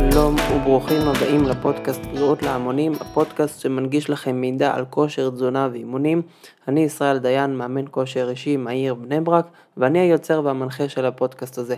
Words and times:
שלום 0.00 0.36
וברוכים 0.54 1.08
הבאים 1.08 1.44
לפודקאסט 1.44 2.06
בריאות 2.06 2.42
להמונים, 2.42 2.92
הפודקאסט 3.00 3.60
שמנגיש 3.60 4.10
לכם 4.10 4.36
מידע 4.36 4.74
על 4.74 4.84
כושר, 4.90 5.30
תזונה 5.30 5.68
ואימונים. 5.72 6.22
אני 6.68 6.80
ישראל 6.80 7.18
דיין, 7.18 7.56
מאמן 7.56 7.84
כושר 7.90 8.30
אישי 8.30 8.56
מהעיר 8.56 8.94
בני 8.94 9.20
ברק, 9.20 9.46
ואני 9.76 9.98
היוצר 9.98 10.40
והמנחה 10.44 10.88
של 10.88 11.06
הפודקאסט 11.06 11.58
הזה. 11.58 11.76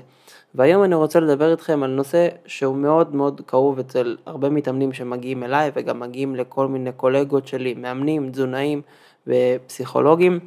והיום 0.55 0.85
אני 0.85 0.95
רוצה 0.95 1.21
לדבר 1.21 1.50
איתכם 1.50 1.82
על 1.82 1.91
נושא 1.91 2.29
שהוא 2.46 2.77
מאוד 2.77 3.14
מאוד 3.14 3.41
כאוב 3.46 3.79
אצל 3.79 4.17
הרבה 4.27 4.50
מתאמנים 4.50 4.93
שמגיעים 4.93 5.43
אליי 5.43 5.71
וגם 5.75 6.00
מגיעים 6.00 6.36
לכל 6.36 6.68
מיני 6.68 6.93
קולגות 6.93 7.46
שלי, 7.46 7.75
מאמנים, 7.75 8.31
תזונאים 8.31 8.82
ופסיכולוגים. 9.27 10.39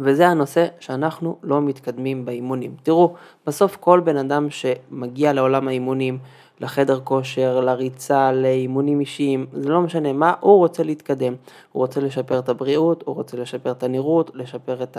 וזה 0.00 0.28
הנושא 0.28 0.66
שאנחנו 0.80 1.36
לא 1.42 1.60
מתקדמים 1.60 2.24
באימונים. 2.24 2.74
תראו, 2.82 3.14
בסוף 3.46 3.76
כל 3.76 4.00
בן 4.00 4.16
אדם 4.16 4.50
שמגיע 4.50 5.32
לעולם 5.32 5.68
האימונים, 5.68 6.18
לחדר 6.60 7.00
כושר, 7.04 7.60
לריצה, 7.60 8.32
לאימונים 8.32 9.00
אישיים, 9.00 9.46
זה 9.52 9.68
לא 9.68 9.80
משנה 9.80 10.12
מה, 10.12 10.34
הוא 10.40 10.58
רוצה 10.58 10.82
להתקדם. 10.82 11.34
הוא 11.72 11.80
רוצה 11.80 12.00
לשפר 12.00 12.38
את 12.38 12.48
הבריאות, 12.48 13.02
הוא 13.06 13.14
רוצה 13.14 13.36
לשפר 13.36 13.70
את 13.70 13.82
הנראות, 13.82 14.30
לשפר 14.34 14.82
את 14.82 14.96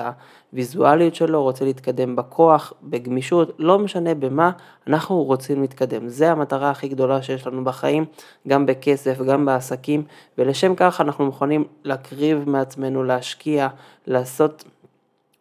הוויזואליות 0.52 1.16
שלו, 1.16 1.38
הוא 1.38 1.44
רוצה 1.44 1.66
להתקדם 1.66 2.16
בכוח, 2.16 2.74
בגמישות, 2.84 3.56
לא 3.60 3.80
משנה 3.80 4.16
במה, 4.16 4.52
אנחנו 4.88 5.24
רוצים 5.24 5.62
להתקדם. 5.62 6.10
זה 6.10 6.32
המטרה 6.32 6.70
הכי 6.70 6.88
גדולה 6.88 7.22
שיש 7.22 7.48
לנו 7.48 7.64
בחיים, 7.64 8.06
גם 8.48 8.66
בכסף, 8.66 9.22
גם 9.22 9.46
בעסקים, 9.46 10.04
ולשם 10.38 10.76
כך 10.76 11.02
אנחנו 11.02 11.26
מוכנים 11.26 11.64
להקריב 11.84 12.50
מעצמנו, 12.50 13.04
להשקיע, 13.04 13.68
לעשות 14.08 14.64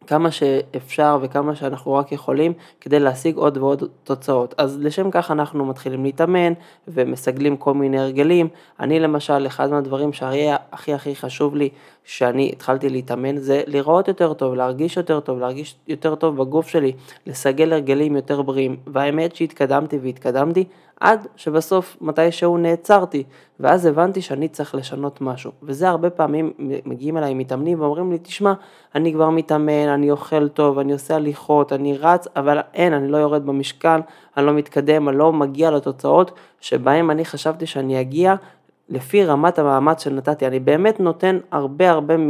כמה 0.06 0.30
שאפשר 0.30 1.18
וכמה 1.22 1.56
שאנחנו 1.56 1.92
רק 1.94 2.12
יכולים 2.12 2.52
כדי 2.80 3.00
להשיג 3.00 3.36
עוד 3.36 3.56
ועוד 3.56 3.82
תוצאות. 4.04 4.54
אז 4.58 4.78
לשם 4.80 5.10
כך 5.10 5.30
אנחנו 5.30 5.66
מתחילים 5.66 6.04
להתאמן 6.04 6.52
ומסגלים 6.88 7.56
כל 7.56 7.74
מיני 7.74 8.00
הרגלים. 8.00 8.48
אני 8.80 9.00
למשל, 9.00 9.46
אחד 9.46 9.70
מהדברים 9.70 10.12
שהכי 10.12 10.48
הכי 10.72 10.94
הכי 10.94 11.16
חשוב 11.16 11.56
לי 11.56 11.68
שאני 12.04 12.50
התחלתי 12.52 12.88
להתאמן 12.88 13.36
זה 13.36 13.62
לראות 13.66 14.08
יותר 14.08 14.32
טוב, 14.32 14.54
להרגיש 14.54 14.96
יותר 14.96 15.20
טוב, 15.20 15.38
להרגיש 15.38 15.76
יותר 15.88 16.14
טוב 16.14 16.36
בגוף 16.36 16.68
שלי, 16.68 16.92
לסגל 17.26 17.72
הרגלים 17.72 18.16
יותר 18.16 18.42
בריאים. 18.42 18.76
והאמת 18.86 19.36
שהתקדמתי 19.36 19.98
והתקדמתי 20.02 20.64
עד 21.00 21.26
שבסוף 21.36 21.96
מתישהו 22.00 22.58
נעצרתי, 22.58 23.24
ואז 23.60 23.86
הבנתי 23.86 24.22
שאני 24.22 24.48
צריך 24.48 24.74
לשנות 24.74 25.20
משהו. 25.20 25.50
וזה 25.62 25.88
הרבה 25.88 26.10
פעמים 26.10 26.52
מגיעים 26.84 27.16
אליי 27.16 27.34
מתאמנים 27.34 27.80
ואומרים 27.80 28.12
לי, 28.12 28.18
תשמע, 28.18 28.52
אני 28.94 29.12
כבר 29.12 29.30
מתאמן, 29.30 29.88
אני 29.88 30.10
אוכל 30.10 30.48
טוב, 30.48 30.78
אני 30.78 30.92
עושה 30.92 31.16
הליכות, 31.16 31.72
אני 31.72 31.96
רץ, 31.96 32.26
אבל 32.36 32.58
אין, 32.74 32.92
אני 32.92 33.08
לא 33.08 33.16
יורד 33.16 33.46
במשקל, 33.46 34.00
אני 34.36 34.46
לא 34.46 34.52
מתקדם, 34.52 35.08
אני 35.08 35.18
לא 35.18 35.32
מגיע 35.32 35.70
לתוצאות 35.70 36.32
שבהם 36.60 37.10
אני 37.10 37.24
חשבתי 37.24 37.66
שאני 37.66 38.00
אגיע 38.00 38.34
לפי 38.90 39.24
רמת 39.24 39.58
המאמץ 39.58 40.04
שנתתי. 40.04 40.46
אני 40.46 40.60
באמת 40.60 41.00
נותן 41.00 41.38
הרבה 41.50 41.90
הרבה 41.90 42.16
מ... 42.16 42.28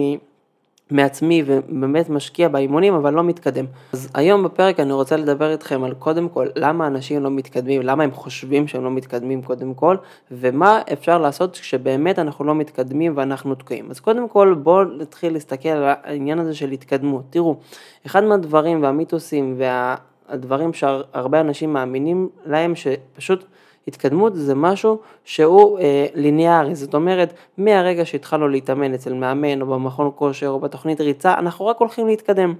מעצמי 0.91 1.43
ובאמת 1.47 2.09
משקיע 2.09 2.49
באימונים 2.49 2.95
אבל 2.95 3.15
לא 3.15 3.25
מתקדם. 3.25 3.65
אז 3.93 4.09
היום 4.15 4.45
בפרק 4.45 4.81
אני 4.81 4.93
רוצה 4.93 5.17
לדבר 5.17 5.53
איתכם 5.53 5.85
על 5.85 5.95
קודם 5.95 6.29
כל 6.29 6.47
למה 6.57 6.87
אנשים 6.87 7.23
לא 7.23 7.31
מתקדמים, 7.31 7.83
למה 7.83 8.05
הם 8.05 8.11
חושבים 8.13 8.69
שהם 8.69 8.85
לא 8.85 8.91
מתקדמים 8.91 9.43
קודם 9.43 9.75
כל 9.75 9.97
ומה 10.31 10.83
אפשר 10.93 11.19
לעשות 11.19 11.57
כשבאמת 11.59 12.19
אנחנו 12.19 12.45
לא 12.45 12.55
מתקדמים 12.55 13.13
ואנחנו 13.17 13.55
תקועים. 13.55 13.91
אז 13.91 14.01
קודם 14.01 14.29
כל 14.29 14.55
בואו 14.63 14.85
נתחיל 14.85 15.33
להסתכל 15.33 15.69
על 15.69 15.85
העניין 16.03 16.39
הזה 16.39 16.55
של 16.55 16.71
התקדמות. 16.71 17.25
תראו, 17.31 17.57
אחד 18.07 18.25
מהדברים 18.25 18.83
והמיתוסים 18.83 19.59
והדברים 19.59 20.73
שהרבה 20.73 21.41
אנשים 21.41 21.73
מאמינים 21.73 22.29
להם 22.47 22.75
שפשוט 22.75 23.45
התקדמות 23.91 24.33
זה 24.35 24.55
משהו 24.55 24.99
שהוא 25.25 25.79
אה, 25.79 26.07
ליניארי, 26.15 26.75
זאת 26.75 26.95
אומרת 26.95 27.35
מהרגע 27.59 28.05
שהתחלנו 28.05 28.49
להתאמן 28.49 28.95
אצל 28.95 29.15
מאמן 29.15 29.63
או 29.63 29.67
במכון 29.67 30.11
כושר 30.15 30.49
או 30.49 30.61
בתוכנית 30.61 31.01
ריצה, 31.01 31.35
אנחנו 31.35 31.67
רק 31.67 31.77
הולכים 31.79 32.07
להתקדם. 32.07 32.55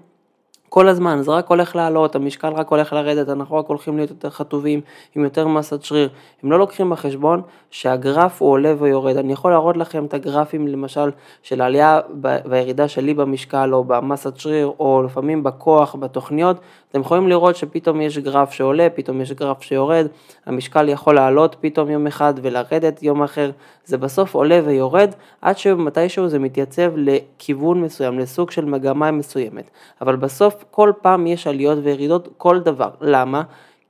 כל 0.71 0.89
הזמן, 0.89 1.23
זה 1.23 1.31
רק 1.31 1.49
הולך 1.49 1.77
לעלות, 1.77 2.15
המשקל 2.15 2.49
רק 2.49 2.69
הולך 2.69 2.93
לרדת, 2.93 3.29
אנחנו 3.29 3.57
רק 3.57 3.67
הולכים 3.67 3.97
להיות 3.97 4.11
יותר 4.11 4.31
חטובים, 4.31 4.81
עם 5.15 5.25
יותר 5.25 5.49
מסת 5.49 5.83
שריר. 5.83 6.09
הם 6.43 6.53
לא 6.53 6.59
לוקחים 6.59 6.91
בחשבון 6.91 7.43
שהגרף 7.71 8.43
הוא 8.43 8.51
עולה 8.51 8.75
ויורד. 8.79 9.17
אני 9.17 9.33
יכול 9.33 9.51
להראות 9.51 9.77
לכם 9.77 10.05
את 10.05 10.15
הגרפים 10.15 10.69
למשל 10.69 11.11
של 11.43 11.61
העלייה 11.61 12.01
והירידה 12.45 12.89
שלי 12.89 13.15
במשקל 13.15 13.75
או 13.75 13.85
במסת 13.85 14.37
שריר 14.37 14.73
או 14.81 15.03
לפעמים 15.05 15.43
בכוח, 15.43 15.95
בתוכניות. 15.95 16.57
אתם 16.91 17.01
יכולים 17.01 17.29
לראות 17.29 17.57
שפתאום 17.57 18.01
יש 18.01 18.19
גרף 18.19 18.53
שעולה, 18.53 18.89
פתאום 18.95 19.21
יש 19.21 19.33
גרף 19.33 19.63
שיורד, 19.63 20.07
המשקל 20.47 20.89
יכול 20.89 21.15
לעלות 21.15 21.57
פתאום 21.61 21.91
יום 21.91 22.07
אחד 22.07 22.35
ולרדת 22.43 23.03
יום 23.03 23.23
אחר. 23.23 23.51
זה 23.85 23.99
בסוף 23.99 24.35
עולה 24.35 24.61
ויורד 24.65 25.11
עד 25.43 25.59
שמתישהו 25.59 26.29
זה 26.29 26.39
מתייצב 26.39 26.93
לכיוון 26.97 27.83
מסוים, 27.83 28.19
לסוג 28.19 28.51
של 28.51 28.65
מגמה 28.65 29.11
מסוימת. 29.11 29.71
אבל 30.01 30.17
בסוף 30.17 30.65
כל 30.71 30.93
פעם 31.03 31.27
יש 31.27 31.47
עליות 31.47 31.79
וירידות, 31.83 32.29
כל 32.37 32.61
דבר. 32.61 32.91
למה? 33.01 33.43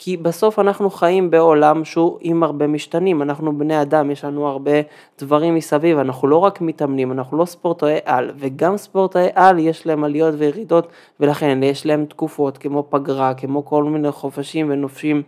כי 0.03 0.17
בסוף 0.17 0.59
אנחנו 0.59 0.91
חיים 0.91 1.31
בעולם 1.31 1.85
שהוא 1.85 2.19
עם 2.21 2.43
הרבה 2.43 2.67
משתנים, 2.67 3.23
אנחנו 3.23 3.59
בני 3.59 3.83
אדם, 3.83 4.11
יש 4.11 4.25
לנו 4.25 4.47
הרבה 4.49 4.71
דברים 5.19 5.55
מסביב, 5.55 5.99
אנחנו 5.99 6.29
לא 6.29 6.37
רק 6.37 6.61
מתאמנים, 6.61 7.13
אנחנו 7.13 7.37
לא 7.37 7.45
ספורטאי 7.45 7.99
על, 8.05 8.31
וגם 8.37 8.77
ספורטאי 8.77 9.29
על 9.35 9.59
יש 9.59 9.87
להם 9.87 10.05
עליות 10.05 10.35
וירידות, 10.39 10.89
ולכן 11.21 11.63
יש 11.63 11.87
להם 11.87 12.05
תקופות 12.05 12.59
כמו 12.59 12.87
פגרה, 12.91 13.35
כמו 13.35 13.65
כל 13.65 13.85
מיני 13.85 14.13
חופשים 14.13 14.67
ונופשים. 14.71 15.23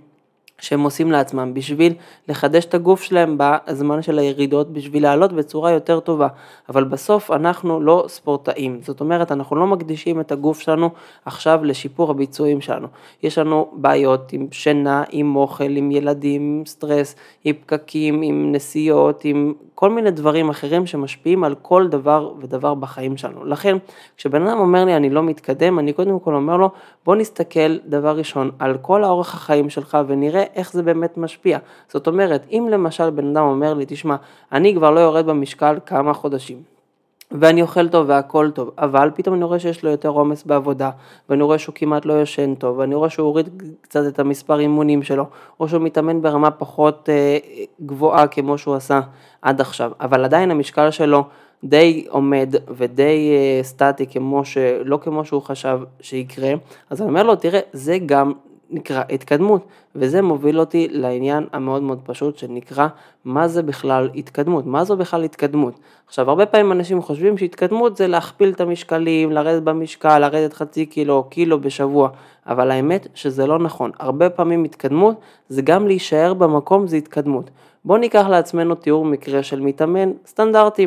שהם 0.61 0.81
עושים 0.81 1.13
לעצמם 1.13 1.55
בשביל 1.55 1.95
לחדש 2.29 2.65
את 2.65 2.75
הגוף 2.75 3.03
שלהם 3.03 3.39
בזמן 3.39 4.03
של 4.03 4.19
הירידות, 4.19 4.73
בשביל 4.73 5.03
לעלות 5.03 5.33
בצורה 5.33 5.71
יותר 5.71 6.01
טובה. 6.01 6.29
אבל 6.69 6.85
בסוף 6.85 7.31
אנחנו 7.31 7.81
לא 7.81 8.05
ספורטאים, 8.09 8.81
זאת 8.83 9.01
אומרת 9.01 9.33
אנחנו 9.33 9.57
לא 9.57 9.67
מקדישים 9.67 10.21
את 10.21 10.33
הגוף 10.33 10.61
שלנו 10.61 10.91
עכשיו 11.25 11.65
לשיפור 11.65 12.11
הביצועים 12.11 12.61
שלנו. 12.61 12.87
יש 13.23 13.39
לנו 13.39 13.71
בעיות 13.73 14.33
עם 14.33 14.47
שינה, 14.53 15.05
עם 15.11 15.37
אוכל, 15.37 15.77
עם 15.77 15.91
ילדים, 15.91 16.43
עם 16.43 16.67
סטרס, 16.67 17.17
עם 17.45 17.55
פקקים, 17.55 18.23
עם 18.23 18.53
נסיעות, 18.53 19.25
עם 19.25 19.53
כל 19.83 19.91
מיני 19.91 20.11
דברים 20.11 20.49
אחרים 20.49 20.87
שמשפיעים 20.87 21.45
על 21.45 21.55
כל 21.63 21.89
דבר 21.89 22.33
ודבר 22.41 22.75
בחיים 22.75 23.17
שלנו. 23.17 23.45
לכן 23.45 23.77
כשבן 24.17 24.47
אדם 24.47 24.59
אומר 24.59 24.85
לי 24.85 24.97
אני 24.97 25.11
לא 25.11 25.23
מתקדם, 25.23 25.79
אני 25.79 25.93
קודם 25.93 26.21
כל 26.21 26.35
אומר 26.35 26.57
לו 26.57 26.71
בוא 27.05 27.17
נסתכל 27.17 27.79
דבר 27.87 28.17
ראשון 28.17 28.51
על 28.59 28.79
כל 28.79 29.05
האורך 29.05 29.35
החיים 29.35 29.71
שלך 29.71 29.99
ונראה 30.07 30.45
איך 30.55 30.73
זה 30.73 30.83
באמת 30.83 31.19
משפיע. 31.19 31.59
זאת 31.89 32.07
אומרת, 32.07 32.47
אם 32.51 32.69
למשל 32.71 33.11
בן 33.11 33.27
אדם 33.31 33.45
אומר 33.45 33.75
לי, 33.75 33.85
תשמע, 33.89 34.17
אני 34.53 34.75
כבר 34.75 34.91
לא 34.91 35.01
יורד 35.01 35.27
במשקל 35.27 35.79
כמה 35.87 36.15
חודשים, 36.15 36.63
ואני 37.41 37.63
אוכל 37.63 37.89
טוב 37.89 38.09
והכל 38.09 38.51
טוב, 38.55 38.71
אבל 38.79 39.11
פתאום 39.15 39.35
אני 39.35 39.45
רואה 39.45 39.59
שיש 39.59 39.85
לו 39.85 39.91
יותר 39.91 40.09
עומס 40.09 40.45
בעבודה, 40.45 40.91
ואני 41.29 41.43
רואה 41.43 41.59
שהוא 41.59 41.75
כמעט 41.75 42.07
לא 42.07 42.23
ישן 42.23 42.55
טוב, 42.55 42.79
ואני 42.79 42.95
רואה 42.95 43.11
שהוא 43.11 43.27
הוריד 43.27 43.63
קצת 43.81 44.01
את 44.09 44.19
המספר 44.19 44.61
אימונים 44.61 45.03
שלו, 45.03 45.25
או 45.61 45.69
שהוא 45.69 45.83
מתאמן 45.83 46.23
ברמה 46.23 46.51
פחות 46.51 47.09
אה, 47.09 47.39
גבוהה 47.87 48.27
כמו 48.27 48.59
שהוא 48.59 48.75
עשה 48.75 49.01
עד 49.43 49.61
עכשיו, 49.61 49.93
אבל 50.01 50.25
עדיין 50.25 50.51
המשקל 50.51 50.91
שלו 50.91 51.25
די 51.65 52.07
עומד 52.09 52.55
ודי 52.69 53.33
אה, 53.33 53.63
סטטי 53.63 54.07
כמו 54.07 54.45
ש... 54.45 54.59
לא 54.85 54.99
כמו 55.03 55.25
שהוא 55.25 55.43
חשב 55.43 55.81
שיקרה, 56.01 56.53
אז 56.91 57.01
אני 57.01 57.09
אומר 57.11 57.23
לו, 57.23 57.37
תראה, 57.37 57.61
זה 57.73 57.99
גם 58.07 58.33
נקרא 58.73 59.03
התקדמות, 59.11 59.67
וזה 59.95 60.23
מוביל 60.23 60.61
אותי 60.61 60.89
לעניין 60.91 61.47
המאוד 61.53 61.83
מאוד 61.83 62.01
פשוט 62.05 62.39
שנקרא 62.39 62.89
מה 63.25 63.49
זה 63.49 63.63
בכלל 63.63 64.11
התקדמות, 64.15 64.67
מה 64.67 64.85
זו 64.85 64.97
בכלל 64.97 65.25
התקדמות. 65.25 65.75
עכשיו 66.07 66.29
הרבה 66.29 66.47
פעמים 66.47 66.73
אנשים 66.73 67.03
חושבים 67.03 67.39
שהתקדמות 67.39 67.97
זה 67.97 68.07
להכפיל 68.07 68.51
את 68.51 68.61
המשקלים, 68.61 69.33
לרדת 69.33 69.63
במשקל, 69.63 70.19
לרדת 70.19 70.53
חצי 70.53 70.87
קילו 70.87 71.15
או 71.15 71.25
קילו 71.25 71.61
בשבוע, 71.61 72.09
אבל 72.47 72.71
האמת 72.71 73.07
שזה 73.15 73.47
לא 73.47 73.59
נכון, 73.59 73.91
הרבה 73.99 74.31
פעמים 74.31 74.65
התקדמות 74.65 75.17
זה 75.49 75.63
גם 75.63 75.87
להישאר 75.87 76.35
במקום 76.35 76.87
זה 76.87 76.97
התקדמות. 76.97 77.51
בואו 77.85 77.99
ניקח 77.99 78.27
לעצמנו 78.31 78.75
תיאור 78.75 79.05
מקרה 79.05 79.43
של 79.43 79.61
מתאמן 79.61 80.11
סטנדרטי. 80.27 80.87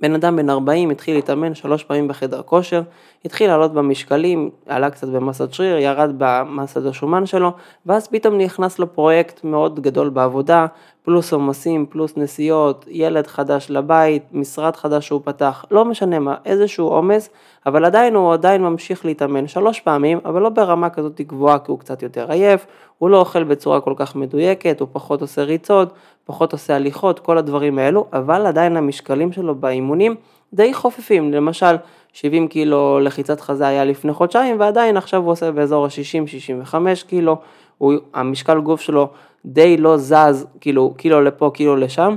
בן 0.00 0.14
אדם 0.14 0.36
בן 0.36 0.50
40 0.50 0.90
התחיל 0.90 1.14
להתאמן 1.14 1.54
שלוש 1.54 1.84
פעמים 1.84 2.08
בחדר 2.08 2.42
כושר, 2.42 2.82
התחיל 3.24 3.50
לעלות 3.50 3.72
במשקלים, 3.72 4.50
עלה 4.66 4.90
קצת 4.90 5.08
במסת 5.08 5.52
שריר, 5.52 5.78
ירד 5.78 6.10
במסת 6.18 6.86
השומן 6.86 7.26
שלו, 7.26 7.52
ואז 7.86 8.08
פתאום 8.08 8.38
נכנס 8.38 8.78
לו 8.78 8.92
פרויקט 8.92 9.44
מאוד 9.44 9.80
גדול 9.80 10.08
בעבודה, 10.08 10.66
פלוס 11.02 11.32
עומסים, 11.32 11.86
פלוס 11.86 12.16
נסיעות, 12.16 12.84
ילד 12.88 13.26
חדש 13.26 13.66
לבית, 13.70 14.22
משרד 14.32 14.76
חדש 14.76 15.06
שהוא 15.06 15.20
פתח, 15.24 15.64
לא 15.70 15.84
משנה 15.84 16.18
מה, 16.18 16.34
איזשהו 16.44 16.88
עומס, 16.88 17.30
אבל 17.66 17.84
עדיין 17.84 18.14
הוא 18.14 18.32
עדיין 18.32 18.62
ממשיך 18.62 19.04
להתאמן 19.04 19.46
שלוש 19.46 19.80
פעמים, 19.80 20.18
אבל 20.24 20.42
לא 20.42 20.48
ברמה 20.48 20.90
כזאת 20.90 21.20
גבוהה 21.20 21.58
כי 21.58 21.70
הוא 21.70 21.78
קצת 21.78 22.02
יותר 22.02 22.30
עייף, 22.30 22.66
הוא 22.98 23.10
לא 23.10 23.18
אוכל 23.18 23.44
בצורה 23.44 23.80
כל 23.80 23.94
כך 23.96 24.16
מדויקת, 24.16 24.80
הוא 24.80 24.88
פחות 24.92 25.20
עושה 25.20 25.42
ריצות, 25.42 25.92
פחות 26.24 26.52
עושה 26.52 26.76
הליכות, 26.76 27.18
כל 27.18 27.38
הדברים 27.38 27.78
האלו, 27.78 28.06
אבל 28.12 28.46
עדיין 28.46 28.76
המשקלים 28.76 29.32
שלו 29.32 29.54
באימונים 29.54 30.14
די 30.52 30.74
חופפים, 30.74 31.32
למשל 31.32 31.76
70 32.12 32.48
קילו 32.48 33.00
לחיצת 33.00 33.40
חזה 33.40 33.66
היה 33.66 33.84
לפני 33.84 34.12
חודשיים 34.12 34.60
ועדיין 34.60 34.96
עכשיו 34.96 35.22
הוא 35.22 35.32
עושה 35.32 35.52
באזור 35.52 35.84
ה-60-65 35.84 36.74
קילו, 37.06 37.36
הוא, 37.78 37.92
המשקל 38.14 38.60
גוף 38.60 38.80
שלו 38.80 39.08
די 39.44 39.76
לא 39.76 39.96
זז, 39.96 40.46
כאילו 40.60 40.94
קילו 40.96 41.20
לפה, 41.20 41.50
קילו 41.54 41.76
לשם, 41.76 42.16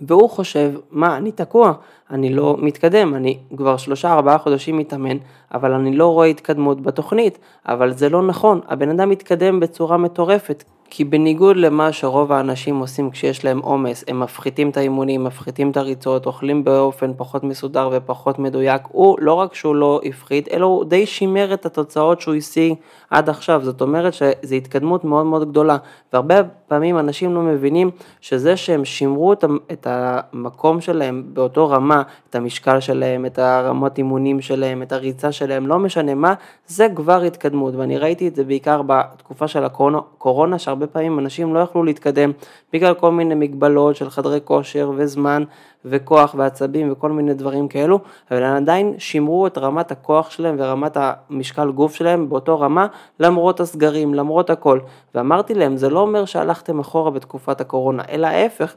והוא 0.00 0.30
חושב, 0.30 0.72
מה, 0.90 1.16
אני 1.16 1.32
תקוע, 1.32 1.72
אני 2.10 2.34
לא 2.34 2.56
מתקדם, 2.58 3.14
אני 3.14 3.38
כבר 3.56 3.76
שלושה 3.76 4.12
ארבעה 4.12 4.38
חודשים 4.38 4.78
מתאמן, 4.78 5.16
אבל 5.54 5.72
אני 5.72 5.96
לא 5.96 6.06
רואה 6.06 6.26
התקדמות 6.26 6.80
בתוכנית, 6.80 7.38
אבל 7.66 7.92
זה 7.92 8.08
לא 8.08 8.22
נכון, 8.22 8.60
הבן 8.68 8.90
אדם 8.90 9.08
מתקדם 9.08 9.60
בצורה 9.60 9.96
מטורפת, 9.96 10.64
כי 10.94 11.04
בניגוד 11.04 11.56
למה 11.56 11.92
שרוב 11.92 12.32
האנשים 12.32 12.78
עושים 12.78 13.10
כשיש 13.10 13.44
להם 13.44 13.58
עומס, 13.58 14.04
הם 14.08 14.20
מפחיתים 14.20 14.70
את 14.70 14.76
האימונים, 14.76 15.24
מפחיתים 15.24 15.70
את 15.70 15.76
הריצות, 15.76 16.26
אוכלים 16.26 16.64
באופן 16.64 17.12
פחות 17.16 17.44
מסודר 17.44 17.88
ופחות 17.92 18.38
מדויק, 18.38 18.82
הוא 18.88 19.16
לא 19.20 19.34
רק 19.34 19.54
שהוא 19.54 19.74
לא 19.74 20.00
הפחית, 20.04 20.48
אלא 20.48 20.66
הוא 20.66 20.84
די 20.84 21.06
שימר 21.06 21.54
את 21.54 21.66
התוצאות 21.66 22.20
שהוא 22.20 22.34
השיג 22.34 22.74
עד 23.10 23.28
עכשיו, 23.28 23.60
זאת 23.64 23.80
אומרת 23.80 24.14
שזו 24.14 24.54
התקדמות 24.54 25.04
מאוד 25.04 25.26
מאוד 25.26 25.50
גדולה, 25.50 25.76
והרבה 26.12 26.40
פעמים 26.72 26.98
אנשים 26.98 27.34
לא 27.34 27.40
מבינים 27.40 27.90
שזה 28.20 28.56
שהם 28.56 28.84
שימרו 28.84 29.32
את 29.72 29.86
המקום 29.86 30.80
שלהם 30.80 31.22
באותו 31.26 31.68
רמה, 31.68 32.02
את 32.30 32.34
המשקל 32.34 32.80
שלהם, 32.80 33.26
את 33.26 33.38
הרמות 33.38 33.98
אימונים 33.98 34.40
שלהם, 34.40 34.82
את 34.82 34.92
הריצה 34.92 35.32
שלהם, 35.32 35.66
לא 35.66 35.78
משנה 35.78 36.14
מה, 36.14 36.34
זה 36.66 36.86
כבר 36.94 37.22
התקדמות, 37.22 37.74
ואני 37.74 37.98
ראיתי 37.98 38.28
את 38.28 38.34
זה 38.34 38.44
בעיקר 38.44 38.82
בתקופה 38.86 39.48
של 39.48 39.64
הקורונה, 39.64 40.58
שהרבה 40.58 40.82
הרבה 40.82 40.86
פעמים 40.86 41.18
אנשים 41.18 41.54
לא 41.54 41.60
יכלו 41.60 41.84
להתקדם 41.84 42.32
בגלל 42.72 42.94
כל 42.94 43.10
מיני 43.10 43.34
מגבלות 43.34 43.96
של 43.96 44.10
חדרי 44.10 44.40
כושר 44.44 44.92
וזמן 44.96 45.44
וכוח 45.84 46.34
ועצבים 46.38 46.92
וכל 46.92 47.10
מיני 47.10 47.34
דברים 47.34 47.68
כאלו, 47.68 47.98
אבל 48.30 48.42
הם 48.42 48.56
עדיין 48.56 48.94
שימרו 48.98 49.46
את 49.46 49.58
רמת 49.58 49.92
הכוח 49.92 50.30
שלהם 50.30 50.56
ורמת 50.58 50.96
המשקל 51.00 51.70
גוף 51.70 51.94
שלהם 51.94 52.28
באותו 52.28 52.60
רמה 52.60 52.86
למרות 53.20 53.60
הסגרים, 53.60 54.14
למרות 54.14 54.50
הכל. 54.50 54.78
ואמרתי 55.14 55.54
להם, 55.54 55.76
זה 55.76 55.88
לא 55.88 56.00
אומר 56.00 56.24
שהלכתם 56.24 56.80
אחורה 56.80 57.10
בתקופת 57.10 57.60
הקורונה, 57.60 58.02
אלא 58.10 58.26
ההפך, 58.26 58.74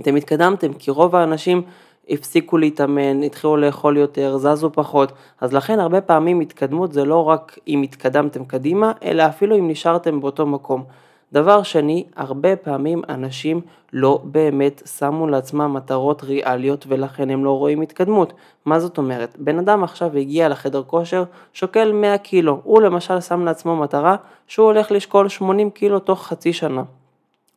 אתם 0.00 0.16
התקדמתם, 0.16 0.72
כי 0.72 0.90
רוב 0.90 1.16
האנשים 1.16 1.62
הפסיקו 2.10 2.58
להתאמן, 2.58 3.22
התחילו 3.22 3.56
לאכול 3.56 3.96
יותר, 3.96 4.36
זזו 4.38 4.70
פחות, 4.72 5.12
אז 5.40 5.52
לכן 5.52 5.80
הרבה 5.80 6.00
פעמים 6.00 6.40
התקדמות 6.40 6.92
זה 6.92 7.04
לא 7.04 7.28
רק 7.28 7.58
אם 7.68 7.82
התקדמתם 7.82 8.44
קדימה, 8.44 8.92
אלא 9.02 9.26
אפילו 9.26 9.58
אם 9.58 9.68
נשארתם 9.68 10.20
באותו 10.20 10.46
מקום. 10.46 10.84
דבר 11.32 11.62
שני, 11.62 12.04
הרבה 12.16 12.56
פעמים 12.56 13.02
אנשים 13.08 13.60
לא 13.92 14.20
באמת 14.24 14.82
שמו 14.98 15.26
לעצמם 15.26 15.74
מטרות 15.74 16.24
ריאליות 16.24 16.84
ולכן 16.88 17.30
הם 17.30 17.44
לא 17.44 17.58
רואים 17.58 17.80
התקדמות. 17.80 18.32
מה 18.64 18.80
זאת 18.80 18.98
אומרת? 18.98 19.36
בן 19.38 19.58
אדם 19.58 19.84
עכשיו 19.84 20.16
הגיע 20.16 20.48
לחדר 20.48 20.82
כושר, 20.82 21.24
שוקל 21.52 21.92
100 21.92 22.18
קילו, 22.18 22.60
הוא 22.64 22.82
למשל 22.82 23.20
שם 23.20 23.44
לעצמו 23.44 23.76
מטרה 23.76 24.16
שהוא 24.46 24.66
הולך 24.66 24.92
לשקול 24.92 25.28
80 25.28 25.70
קילו 25.70 25.98
תוך 25.98 26.26
חצי 26.26 26.52
שנה. 26.52 26.82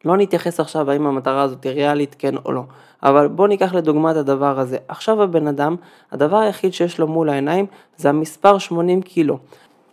לא 0.06 0.18
נתייחס 0.18 0.60
עכשיו 0.60 0.92
האם 0.92 1.08
המטרה 1.08 1.42
הזאת 1.42 1.64
היא 1.64 1.72
ריאלית 1.72 2.16
כן 2.20 2.36
או 2.46 2.52
לא, 2.52 2.62
אבל 3.04 3.28
בוא 3.28 3.48
ניקח 3.48 3.74
לדוגמה 3.74 4.12
את 4.12 4.16
הדבר 4.16 4.60
הזה. 4.60 4.78
עכשיו 4.88 5.24
הבן 5.24 5.48
אדם, 5.48 5.76
הדבר 6.12 6.38
היחיד 6.38 6.74
שיש 6.74 7.00
לו 7.00 7.08
מול 7.08 7.30
העיניים 7.30 7.66
זה 7.98 8.10
המספר 8.10 8.58
80 8.58 9.02
קילו. 9.02 9.38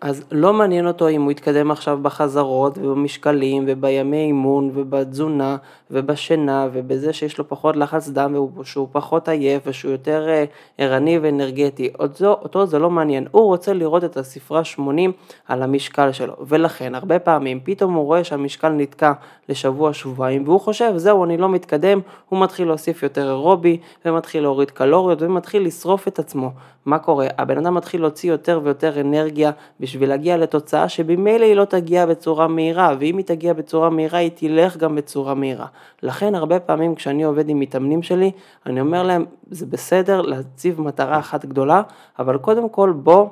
אז 0.01 0.25
לא 0.33 0.53
מעניין 0.53 0.87
אותו 0.87 1.09
אם 1.09 1.23
הוא 1.23 1.31
יתקדם 1.31 1.71
עכשיו 1.71 1.99
בחזרות 2.03 2.79
ובמשקלים 2.79 3.65
ובימי 3.67 4.17
אימון 4.17 4.71
ובתזונה 4.75 5.57
ובשינה 5.91 6.69
ובזה 6.73 7.13
שיש 7.13 7.39
לו 7.39 7.49
פחות 7.49 7.77
לחץ 7.77 8.09
דם 8.09 8.35
ושהוא 8.59 8.89
פחות 8.93 9.29
עייף 9.29 9.63
ושהוא 9.67 9.93
יותר 9.93 10.29
אה, 10.29 10.45
ערני 10.79 11.19
ואנרגטי, 11.19 11.91
אותו, 11.99 12.33
אותו 12.43 12.67
זה 12.67 12.79
לא 12.79 12.91
מעניין, 12.91 13.27
הוא 13.31 13.43
רוצה 13.43 13.73
לראות 13.73 14.05
את 14.05 14.17
הספרה 14.17 14.65
80 14.65 15.13
על 15.49 15.63
המשקל 15.63 16.13
שלו. 16.13 16.35
ולכן 16.41 16.95
הרבה 16.95 17.19
פעמים 17.19 17.61
פתאום 17.65 17.95
הוא 17.95 18.05
רואה 18.05 18.25
שהמשקל 18.25 18.69
נתקע 18.69 19.13
לשבוע 19.49 19.93
שבועיים 19.93 20.45
והוא 20.45 20.61
חושב 20.61 20.93
זהו 20.97 21.25
אני 21.25 21.37
לא 21.37 21.49
מתקדם, 21.49 22.01
הוא 22.29 22.41
מתחיל 22.41 22.69
להוסיף 22.69 23.03
יותר 23.03 23.29
אירובי 23.29 23.79
ומתחיל 24.05 24.43
להוריד 24.43 24.71
קלוריות 24.71 25.23
ומתחיל 25.23 25.67
לשרוף 25.67 26.09
את 26.09 26.19
עצמו, 26.19 26.51
מה 26.87 26.99
קורה? 26.99 27.27
הבן 27.39 27.59
אדם 27.59 27.75
מתחיל 27.75 28.01
להוציא 28.01 28.31
יותר 28.31 28.61
ויותר 28.65 29.01
אנרגיה 29.01 29.51
בשביל 29.89 30.09
להגיע 30.09 30.37
לתוצאה 30.37 30.89
שבמילא 30.89 31.45
היא 31.45 31.55
לא 31.55 31.65
תגיע 31.65 32.07
בצורה 32.07 32.49
מהירה, 32.49 32.95
ואם 32.99 33.17
היא 33.17 33.25
תגיע 33.25 33.53
בצורה 33.53 33.91
מהירה 33.91 34.19
היא 34.19 34.31
תלך 34.35 34.77
גם 34.77 34.97
בצורה 34.97 35.35
מהירה. 35.35 35.67
לכן 36.03 36.35
הרבה 36.35 36.61
פעמים 36.61 36.95
כשאני 36.95 37.25
עובד 37.25 37.49
עם 37.49 37.61
מתאמנים 37.61 38.03
שלי, 38.03 38.31
אני 38.67 38.81
אומר 38.81 39.03
להם, 39.03 39.25
זה 39.51 39.67
בסדר 39.67 40.21
להציב 40.21 40.81
מטרה 40.81 41.19
אחת 41.19 41.45
גדולה, 41.45 41.83
אבל 42.19 42.39
קודם 42.39 42.69
כל 42.69 42.93
בוא 42.97 43.29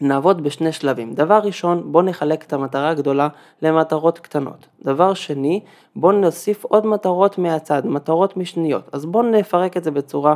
נעבוד 0.00 0.42
בשני 0.42 0.72
שלבים. 0.72 1.14
דבר 1.14 1.38
ראשון, 1.38 1.92
בוא 1.92 2.02
נחלק 2.02 2.44
את 2.44 2.52
המטרה 2.52 2.88
הגדולה 2.88 3.28
למטרות 3.62 4.18
קטנות. 4.18 4.66
דבר 4.82 5.14
שני, 5.14 5.60
בוא 5.96 6.12
נוסיף 6.12 6.64
עוד 6.64 6.86
מטרות 6.86 7.38
מהצד, 7.38 7.86
מטרות 7.86 8.36
משניות. 8.36 8.88
אז 8.92 9.06
בוא 9.06 9.22
נפרק 9.22 9.76
את 9.76 9.84
זה 9.84 9.90
בצורה 9.90 10.34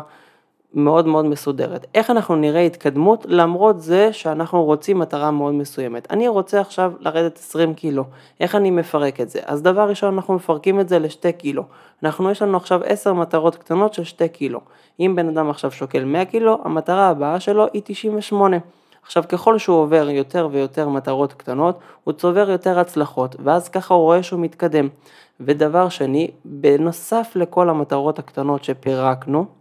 מאוד 0.74 1.06
מאוד 1.06 1.24
מסודרת. 1.24 1.86
איך 1.94 2.10
אנחנו 2.10 2.36
נראה 2.36 2.60
התקדמות 2.60 3.26
למרות 3.28 3.80
זה 3.80 4.12
שאנחנו 4.12 4.64
רוצים 4.64 4.98
מטרה 4.98 5.30
מאוד 5.30 5.54
מסוימת. 5.54 6.06
אני 6.10 6.28
רוצה 6.28 6.60
עכשיו 6.60 6.92
לרדת 7.00 7.38
20 7.38 7.74
קילו, 7.74 8.04
איך 8.40 8.54
אני 8.54 8.70
מפרק 8.70 9.20
את 9.20 9.30
זה? 9.30 9.40
אז 9.44 9.62
דבר 9.62 9.88
ראשון 9.88 10.14
אנחנו 10.14 10.34
מפרקים 10.34 10.80
את 10.80 10.88
זה 10.88 10.98
לשתי 10.98 11.32
קילו. 11.32 11.64
אנחנו 12.02 12.30
יש 12.30 12.42
לנו 12.42 12.56
עכשיו 12.56 12.80
10 12.84 13.12
מטרות 13.12 13.56
קטנות 13.56 13.94
של 13.94 14.04
2 14.04 14.30
קילו. 14.30 14.60
אם 15.00 15.12
בן 15.16 15.28
אדם 15.28 15.50
עכשיו 15.50 15.70
שוקל 15.70 16.04
100 16.04 16.24
קילו, 16.24 16.58
המטרה 16.64 17.08
הבאה 17.08 17.40
שלו 17.40 17.66
היא 17.72 17.82
98. 17.84 18.56
עכשיו 19.02 19.24
ככל 19.28 19.58
שהוא 19.58 19.76
עובר 19.76 20.10
יותר 20.10 20.48
ויותר 20.52 20.88
מטרות 20.88 21.32
קטנות, 21.32 21.78
הוא 22.04 22.14
צובר 22.14 22.50
יותר 22.50 22.78
הצלחות, 22.78 23.36
ואז 23.44 23.68
ככה 23.68 23.94
הוא 23.94 24.02
רואה 24.02 24.22
שהוא 24.22 24.40
מתקדם. 24.40 24.88
ודבר 25.40 25.88
שני, 25.88 26.30
בנוסף 26.44 27.32
לכל 27.34 27.70
המטרות 27.70 28.18
הקטנות 28.18 28.64
שפירקנו, 28.64 29.59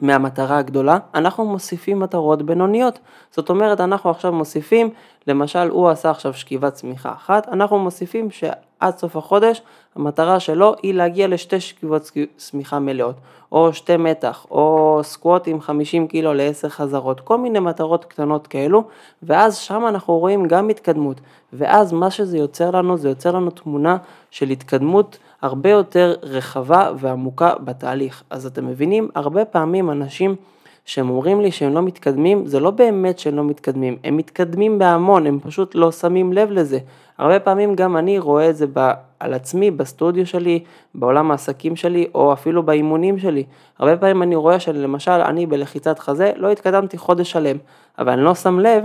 מהמטרה 0.00 0.58
הגדולה, 0.58 0.98
אנחנו 1.14 1.44
מוסיפים 1.44 2.00
מטרות 2.00 2.42
בינוניות. 2.42 2.98
זאת 3.30 3.50
אומרת, 3.50 3.80
אנחנו 3.80 4.10
עכשיו 4.10 4.32
מוסיפים, 4.32 4.90
למשל 5.26 5.68
הוא 5.68 5.88
עשה 5.88 6.10
עכשיו 6.10 6.34
שכיבת 6.34 6.74
צמיחה 6.74 7.12
אחת, 7.12 7.48
אנחנו 7.48 7.78
מוסיפים 7.78 8.30
שעד 8.30 8.98
סוף 8.98 9.16
החודש 9.16 9.62
המטרה 9.96 10.40
שלו 10.40 10.74
היא 10.82 10.94
להגיע 10.94 11.28
לשתי 11.28 11.60
שכיבות 11.60 12.10
צמיחה 12.36 12.78
מלאות, 12.78 13.14
או 13.52 13.72
שתי 13.72 13.96
מתח, 13.96 14.46
או 14.50 15.00
סקווט 15.02 15.46
עם 15.46 15.60
50 15.60 16.08
קילו 16.08 16.34
ל-10 16.34 16.68
חזרות, 16.68 17.20
כל 17.20 17.38
מיני 17.38 17.58
מטרות 17.58 18.04
קטנות 18.04 18.46
כאלו, 18.46 18.84
ואז 19.22 19.56
שם 19.56 19.86
אנחנו 19.88 20.18
רואים 20.18 20.48
גם 20.48 20.68
התקדמות, 20.68 21.20
ואז 21.52 21.92
מה 21.92 22.10
שזה 22.10 22.38
יוצר 22.38 22.70
לנו, 22.70 22.96
זה 22.96 23.08
יוצר 23.08 23.32
לנו 23.32 23.50
תמונה 23.50 23.96
של 24.30 24.50
התקדמות 24.50 25.18
הרבה 25.42 25.70
יותר 25.70 26.14
רחבה 26.22 26.90
ועמוקה 26.96 27.52
בתהליך. 27.64 28.22
אז 28.30 28.46
אתם 28.46 28.66
מבינים, 28.66 29.08
הרבה 29.14 29.44
פעמים 29.44 29.90
אנשים 29.90 30.36
שהם 30.84 31.10
אומרים 31.10 31.40
לי 31.40 31.50
שהם 31.50 31.74
לא 31.74 31.82
מתקדמים, 31.82 32.46
זה 32.46 32.60
לא 32.60 32.70
באמת 32.70 33.18
שהם 33.18 33.36
לא 33.36 33.44
מתקדמים, 33.44 33.96
הם 34.04 34.16
מתקדמים 34.16 34.78
בהמון, 34.78 35.26
הם 35.26 35.38
פשוט 35.40 35.74
לא 35.74 35.92
שמים 35.92 36.32
לב 36.32 36.50
לזה. 36.50 36.78
הרבה 37.18 37.40
פעמים 37.40 37.74
גם 37.74 37.96
אני 37.96 38.18
רואה 38.18 38.50
את 38.50 38.56
זה 38.56 38.66
ב, 38.72 38.90
על 39.20 39.34
עצמי, 39.34 39.70
בסטודיו 39.70 40.26
שלי, 40.26 40.64
בעולם 40.94 41.30
העסקים 41.30 41.76
שלי, 41.76 42.06
או 42.14 42.32
אפילו 42.32 42.62
באימונים 42.62 43.18
שלי. 43.18 43.44
הרבה 43.78 43.96
פעמים 43.96 44.22
אני 44.22 44.34
רואה 44.34 44.60
שלמשל 44.60 45.10
אני 45.10 45.46
בלחיצת 45.46 45.98
חזה 45.98 46.32
לא 46.36 46.50
התקדמתי 46.50 46.98
חודש 46.98 47.30
שלם, 47.30 47.56
אבל 47.98 48.12
אני 48.12 48.22
לא 48.22 48.34
שם 48.34 48.60
לב 48.60 48.84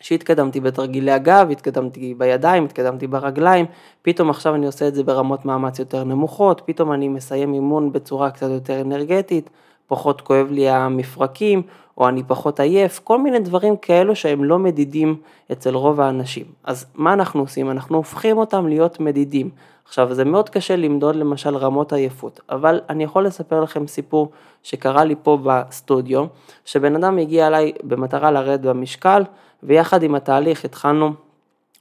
שהתקדמתי 0.00 0.60
בתרגילי 0.60 1.10
הגב, 1.10 1.48
התקדמתי 1.50 2.14
בידיים, 2.14 2.64
התקדמתי 2.64 3.06
ברגליים, 3.06 3.66
פתאום 4.02 4.30
עכשיו 4.30 4.54
אני 4.54 4.66
עושה 4.66 4.88
את 4.88 4.94
זה 4.94 5.02
ברמות 5.02 5.44
מאמץ 5.44 5.78
יותר 5.78 6.04
נמוכות, 6.04 6.62
פתאום 6.64 6.92
אני 6.92 7.08
מסיים 7.08 7.54
אימון 7.54 7.92
בצורה 7.92 8.30
קצת 8.30 8.50
יותר 8.50 8.80
אנרגטית, 8.80 9.50
פחות 9.86 10.20
כואב 10.20 10.46
לי 10.50 10.68
המפרקים, 10.68 11.62
או 11.98 12.08
אני 12.08 12.22
פחות 12.22 12.60
עייף, 12.60 13.00
כל 13.04 13.18
מיני 13.18 13.38
דברים 13.38 13.76
כאלו 13.76 14.16
שהם 14.16 14.44
לא 14.44 14.58
מדידים 14.58 15.16
אצל 15.52 15.74
רוב 15.74 16.00
האנשים. 16.00 16.44
אז 16.64 16.86
מה 16.94 17.12
אנחנו 17.12 17.40
עושים? 17.40 17.70
אנחנו 17.70 17.96
הופכים 17.96 18.38
אותם 18.38 18.68
להיות 18.68 19.00
מדידים. 19.00 19.50
עכשיו, 19.90 20.14
זה 20.14 20.24
מאוד 20.24 20.48
קשה 20.48 20.76
למדוד 20.76 21.16
למשל 21.16 21.56
רמות 21.56 21.92
עייפות, 21.92 22.40
אבל 22.50 22.80
אני 22.88 23.04
יכול 23.04 23.26
לספר 23.26 23.60
לכם 23.60 23.86
סיפור 23.86 24.30
שקרה 24.62 25.04
לי 25.04 25.14
פה 25.22 25.38
בסטודיו, 25.44 26.24
שבן 26.64 26.96
אדם 26.96 27.18
הגיע 27.18 27.46
אליי 27.46 27.72
במטרה 27.82 28.30
לרדת 28.30 28.60
במשקל, 28.60 29.22
ויחד 29.62 30.02
עם 30.02 30.14
התהליך 30.14 30.64
התחלנו 30.64 31.12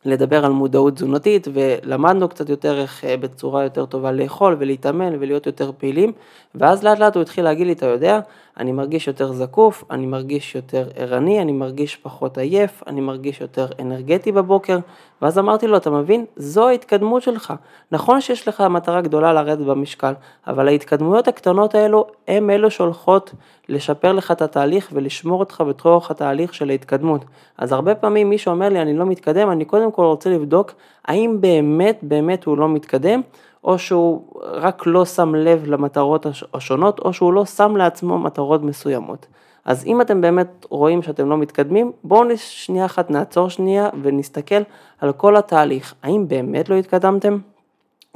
לדבר 0.06 0.46
על 0.46 0.52
מודעות 0.52 0.94
תזונתית 0.94 1.48
ולמדנו 1.54 2.30
קצת 2.30 2.50
יותר 2.50 2.80
איך 2.80 3.06
אה, 3.06 3.18
בצורה 3.18 3.64
יותר 3.64 3.86
טובה 3.86 4.12
לאכול 4.12 4.56
ולהתאמן 4.60 5.16
ולהיות 5.20 5.46
יותר 5.46 5.72
פעילים 5.78 6.12
ואז 6.56 6.84
לאט 6.84 7.00
לאט 7.00 7.16
הוא 7.16 7.22
התחיל 7.22 7.44
להגיד 7.44 7.68
לי, 7.68 7.74
אתה 7.74 7.86
יודע, 7.86 8.20
אני 8.60 8.72
מרגיש 8.72 9.08
יותר 9.08 9.34
זקוף, 9.34 9.84
אני 9.92 10.06
מרגיש 10.06 10.56
יותר 10.56 10.88
ערני, 10.96 11.42
אני 11.42 11.52
מרגיש 11.52 11.96
פחות 11.96 12.38
עייף, 12.38 12.84
אני 12.88 13.02
מרגיש 13.02 13.42
יותר 13.42 13.68
אנרגטי 13.80 14.32
בבוקר, 14.32 14.78
ואז 15.22 15.40
אמרתי 15.40 15.68
לו, 15.68 15.78
אתה 15.78 15.90
מבין? 15.90 16.26
זו 16.36 16.68
ההתקדמות 16.68 17.22
שלך. 17.22 17.54
נכון 17.92 18.22
שיש 18.22 18.48
לך 18.48 18.62
מטרה 18.62 19.02
גדולה 19.02 19.34
לרדת 19.34 19.66
במשקל, 19.66 20.14
אבל 20.48 20.68
ההתקדמויות 20.68 21.28
הקטנות 21.28 21.76
האלו, 21.76 22.08
הם 22.28 22.50
אלו 22.50 22.72
שהולכות 22.72 23.34
לשפר 23.70 24.12
לך 24.12 24.32
את 24.32 24.42
התהליך 24.42 24.90
ולשמור 24.94 25.40
אותך 25.40 25.64
בתוך 25.68 26.12
התהליך 26.12 26.54
של 26.54 26.70
ההתקדמות. 26.70 27.26
אז 27.58 27.72
הרבה 27.72 27.96
פעמים 27.96 28.30
מי 28.30 28.38
שאומר 28.38 28.70
לי, 28.70 28.82
אני 28.82 28.98
לא 28.98 29.06
מתקדם, 29.06 29.52
אני 29.52 29.66
קודם 29.66 29.92
כל 29.92 30.04
רוצה 30.04 30.30
לבדוק 30.30 30.74
האם 31.06 31.38
באמת 31.40 32.00
באמת 32.02 32.46
הוא 32.46 32.58
לא 32.58 32.70
מתקדם, 32.70 33.22
או 33.64 33.80
שהוא 33.80 34.22
רק 34.44 34.84
לא 34.86 35.06
שם 35.06 35.36
לב 35.36 35.64
למטרות 35.66 36.26
השונות, 36.54 37.00
או 37.00 37.14
שהוא 37.14 37.34
לא 37.34 37.46
שם 37.46 37.76
לעצמו 37.76 38.20
מטרות 38.20 38.64
מסוימות. 38.64 39.28
אז 39.66 39.86
אם 39.86 40.02
אתם 40.02 40.22
באמת 40.22 40.66
רואים 40.70 41.02
שאתם 41.02 41.30
לא 41.30 41.38
מתקדמים, 41.38 41.92
בואו 42.04 42.38
שנייה 42.38 42.86
אחת 42.86 43.12
נעצור 43.12 43.50
שנייה 43.50 43.90
ונסתכל 44.02 44.62
על 45.00 45.12
כל 45.12 45.36
התהליך. 45.36 45.94
האם 46.04 46.28
באמת 46.28 46.70
לא 46.70 46.76
התקדמתם, 46.76 47.38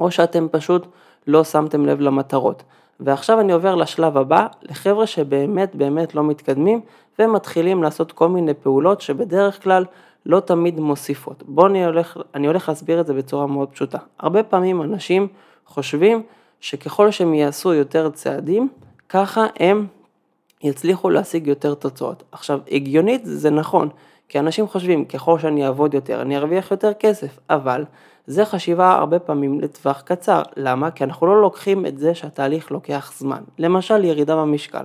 או 0.00 0.10
שאתם 0.10 0.46
פשוט 0.50 0.86
לא 1.26 1.44
שמתם 1.44 1.86
לב 1.86 2.00
למטרות. 2.00 2.62
ועכשיו 3.00 3.40
אני 3.40 3.52
עובר 3.52 3.74
לשלב 3.74 4.16
הבא, 4.16 4.46
לחבר'ה 4.62 5.06
שבאמת 5.06 5.74
באמת 5.74 6.14
לא 6.14 6.24
מתקדמים 6.24 6.80
ומתחילים 7.18 7.82
לעשות 7.82 8.12
כל 8.12 8.28
מיני 8.28 8.54
פעולות 8.54 9.00
שבדרך 9.00 9.62
כלל 9.62 9.84
לא 10.26 10.40
תמיד 10.40 10.80
מוסיפות. 10.80 11.42
בואו 11.46 11.66
אני 11.66 11.84
אני 12.34 12.46
הולך 12.46 12.68
להסביר 12.68 13.00
את 13.00 13.06
זה 13.06 13.14
בצורה 13.14 13.46
מאוד 13.46 13.68
פשוטה. 13.68 13.98
הרבה 14.18 14.42
פעמים 14.42 14.82
אנשים 14.82 15.28
חושבים 15.66 16.22
שככל 16.60 17.10
שהם 17.10 17.34
יעשו 17.34 17.74
יותר 17.74 18.10
צעדים, 18.10 18.68
ככה 19.08 19.46
הם 19.60 19.86
יצליחו 20.62 21.10
להשיג 21.10 21.46
יותר 21.46 21.74
תוצאות. 21.74 22.22
עכשיו, 22.32 22.60
הגיונית 22.70 23.20
זה 23.24 23.50
נכון, 23.50 23.88
כי 24.28 24.38
אנשים 24.38 24.66
חושבים, 24.66 25.04
ככל 25.04 25.38
שאני 25.38 25.66
אעבוד 25.66 25.94
יותר, 25.94 26.22
אני 26.22 26.36
ארוויח 26.36 26.70
יותר 26.70 26.92
כסף, 26.92 27.38
אבל 27.50 27.84
זה 28.26 28.44
חשיבה 28.44 28.92
הרבה 28.92 29.18
פעמים 29.18 29.60
לטווח 29.60 30.00
קצר. 30.00 30.42
למה? 30.56 30.90
כי 30.90 31.04
אנחנו 31.04 31.26
לא 31.26 31.42
לוקחים 31.42 31.86
את 31.86 31.98
זה 31.98 32.14
שהתהליך 32.14 32.70
לוקח 32.70 33.12
זמן. 33.16 33.42
למשל, 33.58 34.04
ירידה 34.04 34.36
במשקל. 34.36 34.84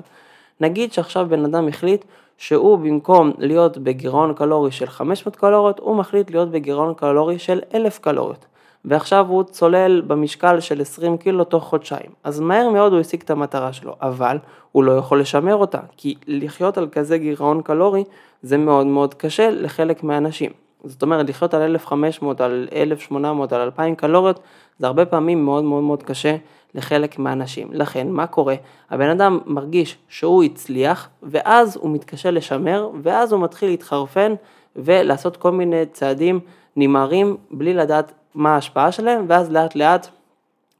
נגיד 0.61 0.93
שעכשיו 0.93 1.27
בן 1.29 1.45
אדם 1.45 1.67
החליט 1.67 2.05
שהוא 2.39 2.77
במקום 2.77 3.31
להיות 3.37 3.77
בגירעון 3.77 4.33
קלורי 4.33 4.71
של 4.71 4.85
500 4.85 5.35
קלוריות, 5.35 5.79
הוא 5.79 5.95
מחליט 5.95 6.31
להיות 6.31 6.51
בגירעון 6.51 6.93
קלורי 6.93 7.39
של 7.39 7.59
1,000 7.73 7.99
קלוריות. 7.99 8.45
ועכשיו 8.85 9.25
הוא 9.27 9.43
צולל 9.43 10.01
במשקל 10.01 10.59
של 10.59 10.81
20 10.81 11.17
קילו 11.17 11.43
תוך 11.43 11.63
חודשיים. 11.63 12.09
אז 12.23 12.39
מהר 12.39 12.69
מאוד 12.69 12.91
הוא 12.91 12.99
השיג 12.99 13.21
את 13.21 13.29
המטרה 13.29 13.73
שלו, 13.73 13.95
אבל 14.01 14.37
הוא 14.71 14.83
לא 14.83 14.91
יכול 14.91 15.19
לשמר 15.19 15.55
אותה, 15.55 15.79
כי 15.97 16.15
לחיות 16.27 16.77
על 16.77 16.87
כזה 16.91 17.17
גירעון 17.17 17.61
קלורי 17.61 18.03
זה 18.41 18.57
מאוד 18.57 18.87
מאוד 18.87 19.13
קשה 19.13 19.49
לחלק 19.49 20.03
מהאנשים. 20.03 20.51
זאת 20.83 21.01
אומרת, 21.01 21.29
לחיות 21.29 21.53
על 21.53 21.61
1,500, 21.61 22.41
על 22.41 22.67
1,800, 22.75 23.53
על 23.53 23.61
2,000 23.61 23.95
קלוריות, 23.95 24.39
זה 24.77 24.87
הרבה 24.87 25.05
פעמים 25.05 25.45
מאוד 25.45 25.63
מאוד 25.63 25.83
מאוד 25.83 26.03
קשה 26.03 26.35
לחלק 26.75 27.19
מהאנשים. 27.19 27.67
לכן, 27.71 28.09
מה 28.09 28.27
קורה? 28.27 28.55
הבן 28.89 29.09
אדם 29.09 29.39
מרגיש 29.45 29.97
שהוא 30.09 30.43
הצליח, 30.43 31.09
ואז 31.23 31.77
הוא 31.81 31.91
מתקשה 31.91 32.31
לשמר, 32.31 32.89
ואז 33.01 33.31
הוא 33.31 33.41
מתחיל 33.41 33.69
להתחרפן 33.69 34.33
ולעשות 34.75 35.37
כל 35.37 35.51
מיני 35.51 35.85
צעדים 35.85 36.39
נמהרים 36.75 37.37
בלי 37.51 37.73
לדעת 37.73 38.11
מה 38.35 38.53
ההשפעה 38.55 38.91
שלהם, 38.91 39.25
ואז 39.27 39.51
לאט 39.51 39.75
לאט 39.75 40.07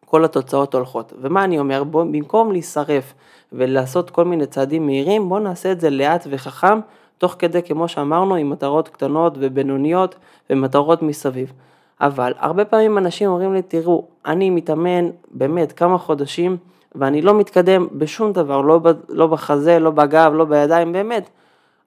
כל 0.06 0.26
התוצאות 0.26 0.74
הולכות. 0.76 1.14
ומה 1.22 1.44
אני 1.44 1.60
אומר? 1.60 1.84
בוא, 1.84 2.04
במקום 2.04 2.52
להישרף 2.52 3.14
ולעשות 3.54 4.10
כל 4.10 4.26
מיני 4.26 4.46
צעדים 4.46 4.86
מהירים, 4.86 5.30
בואו 5.30 5.40
נעשה 5.40 5.72
את 5.72 5.80
זה 5.80 5.90
לאט 5.90 6.28
וחכם, 6.30 6.80
תוך 7.18 7.36
כדי, 7.40 7.62
כמו 7.62 7.88
שאמרנו, 7.88 8.36
עם 8.36 8.50
מטרות 8.50 8.90
קטנות 8.90 9.34
ובינוניות 9.40 10.16
ומטרות 10.50 11.02
מסביב. 11.02 11.54
אבל 12.02 12.34
הרבה 12.38 12.66
פעמים 12.66 12.98
אנשים 12.98 13.30
אומרים 13.30 13.54
לי, 13.54 13.62
תראו, 13.62 14.08
אני 14.26 14.50
מתאמן 14.50 15.10
באמת 15.32 15.72
כמה 15.72 15.98
חודשים 15.98 16.58
ואני 16.96 17.22
לא 17.22 17.40
מתקדם 17.40 17.88
בשום 17.92 18.34
דבר, 18.34 18.62
לא, 18.62 18.80
לא 19.10 19.28
בחזה, 19.28 19.80
לא 19.80 19.92
בגב, 19.92 20.32
לא 20.36 20.46
בידיים, 20.46 20.94
באמת. 20.94 21.30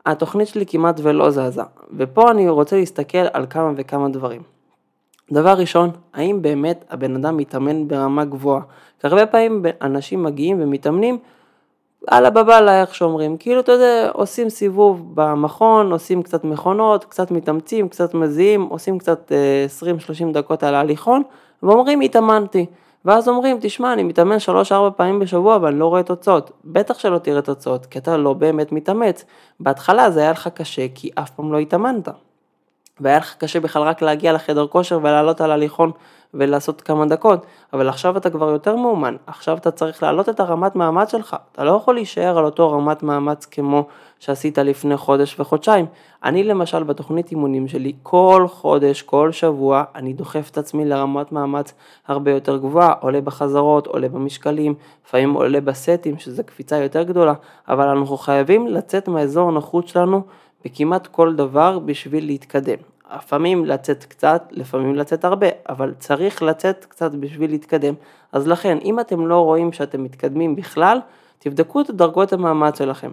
התוכנית 0.07 0.49
שלי 0.49 0.66
כמעט 0.66 1.00
ולא 1.02 1.31
זזה. 1.31 1.62
ופה 1.97 2.31
אני 2.31 2.49
רוצה 2.49 2.76
להסתכל 2.76 3.26
על 3.33 3.47
כמה 3.50 3.73
וכמה 3.76 4.09
דברים. 4.09 4.42
דבר 5.33 5.52
ראשון, 5.52 5.90
האם 6.14 6.42
באמת 6.42 6.85
הבן 6.90 7.16
אדם 7.16 7.37
מתאמן 7.37 7.88
ברמה 7.88 8.25
גבוהה? 8.25 8.62
כי 9.00 9.07
הרבה 9.07 9.26
פעמים 9.26 9.62
אנשים 9.83 10.23
מגיעים 10.23 10.62
ומתאמנים 10.62 11.19
אללה 12.12 12.30
בבאללה 12.30 12.80
איך 12.80 12.94
שאומרים, 12.94 13.37
כאילו 13.37 13.61
אתה 13.61 13.73
יודע, 13.73 14.11
עושים 14.12 14.50
סיבוב 14.50 15.14
במכון, 15.14 15.92
עושים 15.92 16.23
קצת 16.23 16.44
מכונות, 16.44 17.04
קצת 17.04 17.30
מתאמצים, 17.30 17.88
קצת 17.88 18.14
מזיעים, 18.14 18.62
עושים 18.62 18.99
קצת 18.99 19.32
20-30 19.82 19.85
אה, 20.26 20.32
דקות 20.32 20.62
על 20.62 20.75
ההליכון, 20.75 21.23
ואומרים 21.62 22.00
התאמנתי. 22.00 22.66
ואז 23.04 23.28
אומרים, 23.28 23.59
תשמע, 23.61 23.92
אני 23.92 24.02
מתאמן 24.02 24.37
3-4 24.71 24.73
פעמים 24.97 25.18
בשבוע 25.18 25.59
ואני 25.62 25.78
לא 25.78 25.87
רואה 25.87 26.02
תוצאות. 26.02 26.50
בטח 26.64 26.99
שלא 26.99 27.18
תראה 27.18 27.42
תוצאות, 27.42 27.87
כי 27.87 27.99
אתה 27.99 28.16
לא 28.16 28.32
באמת 28.32 28.73
מתאמץ. 28.73 29.25
בהתחלה 29.61 30.11
זה 30.11 30.21
היה 30.21 30.30
לך 30.30 30.49
קשה, 30.54 30.87
כי 30.94 31.11
אף 31.14 31.30
פעם 31.30 31.52
לא 31.52 31.59
התאמנת. 31.59 32.09
והיה 33.02 33.18
לך 33.18 33.35
קשה 33.38 33.61
בכלל 33.61 33.82
רק 33.82 34.02
להגיע 34.02 34.32
לחדר 34.32 34.66
כושר 34.66 34.99
ולעלות 35.02 35.40
על 35.40 35.50
הליכון 35.50 35.90
ולעשות 36.35 36.80
כמה 36.80 37.06
דקות, 37.06 37.47
אבל 37.73 37.88
עכשיו 37.88 38.16
אתה 38.16 38.30
כבר 38.30 38.50
יותר 38.50 38.76
מאומן, 38.76 39.16
עכשיו 39.26 39.56
אתה 39.56 39.71
צריך 39.71 40.02
להעלות 40.02 40.28
את 40.28 40.40
הרמת 40.40 40.76
מאמץ 40.76 41.12
שלך, 41.12 41.37
אתה 41.52 41.64
לא 41.64 41.71
יכול 41.71 41.94
להישאר 41.94 42.38
על 42.38 42.44
אותו 42.44 42.73
רמת 42.73 43.02
מאמץ 43.02 43.47
כמו 43.47 43.87
שעשית 44.18 44.59
לפני 44.59 44.97
חודש 44.97 45.40
וחודשיים. 45.40 45.87
אני 46.25 46.44
למשל 46.44 46.82
בתוכנית 46.82 47.30
אימונים 47.30 47.68
שלי, 47.68 47.92
כל 48.02 48.47
חודש, 48.50 49.02
כל 49.02 49.32
שבוע, 49.32 49.85
אני 49.94 50.12
דוחף 50.12 50.50
את 50.50 50.59
עצמי 50.59 50.85
לרמת 50.85 51.32
מאמץ 51.32 51.75
הרבה 52.09 52.30
יותר 52.30 52.56
גבוהה, 52.56 52.92
עולה 53.00 53.21
בחזרות, 53.21 53.87
עולה 53.87 54.09
במשקלים, 54.09 54.75
לפעמים 55.06 55.32
עולה 55.32 55.61
בסטים, 55.61 56.18
שזה 56.18 56.42
קפיצה 56.42 56.76
יותר 56.76 57.02
גדולה, 57.02 57.35
אבל 57.68 57.88
אנחנו 57.88 58.16
חייבים 58.16 58.66
לצאת 58.66 59.09
מהאזור 59.09 59.49
הנוחות 59.49 59.88
שלנו 59.88 60.23
בכמעט 60.64 61.07
כל 61.07 61.35
דבר 61.35 61.78
בשביל 61.78 62.26
להתקדם. 62.26 62.78
לפעמים 63.16 63.64
לצאת 63.64 64.04
קצת, 64.04 64.49
לפעמים 64.50 64.95
לצאת 64.95 65.25
הרבה, 65.25 65.47
אבל 65.69 65.95
צריך 65.99 66.42
לצאת 66.42 66.85
קצת 66.85 67.12
בשביל 67.12 67.50
להתקדם. 67.50 67.95
אז 68.33 68.49
לכן, 68.49 68.78
אם 68.85 69.00
אתם 69.00 69.26
לא 69.26 69.40
רואים 69.40 69.73
שאתם 69.73 70.04
מתקדמים 70.04 70.57
בכלל, 70.57 70.99
תבדקו 71.38 71.81
את 71.81 71.90
דרגות 71.90 72.33
המאמץ 72.33 72.78
שלכם. 72.78 73.11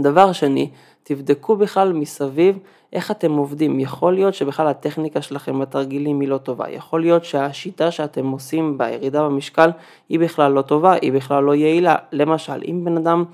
דבר 0.00 0.32
שני, 0.32 0.70
תבדקו 1.02 1.56
בכלל 1.56 1.92
מסביב 1.92 2.58
איך 2.92 3.10
אתם 3.10 3.32
עובדים. 3.32 3.80
יכול 3.80 4.14
להיות 4.14 4.34
שבכלל 4.34 4.66
הטכניקה 4.66 5.22
שלכם 5.22 5.60
בתרגילים 5.60 6.20
היא 6.20 6.28
לא 6.28 6.38
טובה. 6.38 6.70
יכול 6.70 7.00
להיות 7.00 7.24
שהשיטה 7.24 7.90
שאתם 7.90 8.26
עושים 8.26 8.78
בירידה 8.78 9.22
במשקל 9.22 9.70
היא 10.08 10.20
בכלל 10.20 10.52
לא 10.52 10.62
טובה, 10.62 10.92
היא 10.92 11.12
בכלל 11.12 11.44
לא 11.44 11.54
יעילה. 11.54 11.96
למשל, 12.12 12.62
אם 12.68 12.84
בן 12.84 12.96
אדם 12.96 13.24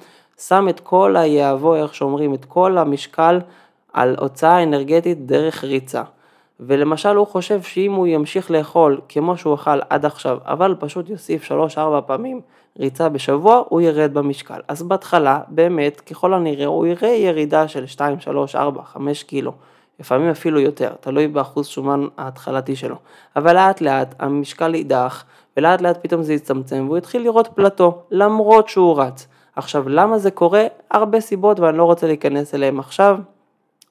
שם 0.40 0.68
את 0.68 0.80
כל 0.80 1.16
היהבו, 1.16 1.74
איך 1.74 1.94
שאומרים, 1.94 2.34
את 2.34 2.44
כל 2.44 2.78
המשקל 2.78 3.40
על 3.92 4.16
הוצאה 4.20 4.62
אנרגטית 4.62 5.26
דרך 5.26 5.64
ריצה. 5.64 6.02
ולמשל 6.60 7.16
הוא 7.16 7.26
חושב 7.26 7.62
שאם 7.62 7.92
הוא 7.92 8.06
ימשיך 8.06 8.50
לאכול 8.50 9.00
כמו 9.08 9.36
שהוא 9.36 9.54
אכל 9.54 9.78
עד 9.90 10.04
עכשיו, 10.04 10.38
אבל 10.44 10.74
פשוט 10.78 11.08
יוסיף 11.08 11.52
3-4 11.76 12.00
פעמים 12.06 12.40
ריצה 12.78 13.08
בשבוע, 13.08 13.62
הוא 13.68 13.80
ירד 13.80 14.14
במשקל. 14.14 14.60
אז 14.68 14.82
בהתחלה, 14.82 15.40
באמת, 15.48 16.00
ככל 16.00 16.34
הנראה, 16.34 16.66
הוא 16.66 16.86
יראה 16.86 17.08
ירידה 17.08 17.68
של 17.68 17.86
2, 17.86 18.20
3, 18.20 18.56
4, 18.56 18.82
5 18.82 19.22
קילו. 19.22 19.52
לפעמים 20.00 20.28
אפילו 20.30 20.60
יותר, 20.60 20.92
תלוי 21.00 21.28
באחוז 21.28 21.66
שומן 21.66 22.06
ההתחלתי 22.18 22.76
שלו. 22.76 22.96
אבל 23.36 23.54
לאט 23.54 23.80
לאט 23.80 24.14
המשקל 24.18 24.74
יידח, 24.74 25.24
ולאט 25.56 25.80
לאט 25.80 25.98
פתאום 26.02 26.22
זה 26.22 26.34
יצטמצם, 26.34 26.84
והוא 26.86 26.98
יתחיל 26.98 27.22
לראות 27.22 27.48
פלטו, 27.54 27.98
למרות 28.10 28.68
שהוא 28.68 29.00
רץ. 29.02 29.26
עכשיו, 29.56 29.88
למה 29.88 30.18
זה 30.18 30.30
קורה? 30.30 30.64
הרבה 30.90 31.20
סיבות 31.20 31.60
ואני 31.60 31.78
לא 31.78 31.84
רוצה 31.84 32.06
להיכנס 32.06 32.54
אליהם 32.54 32.80
עכשיו. 32.80 33.18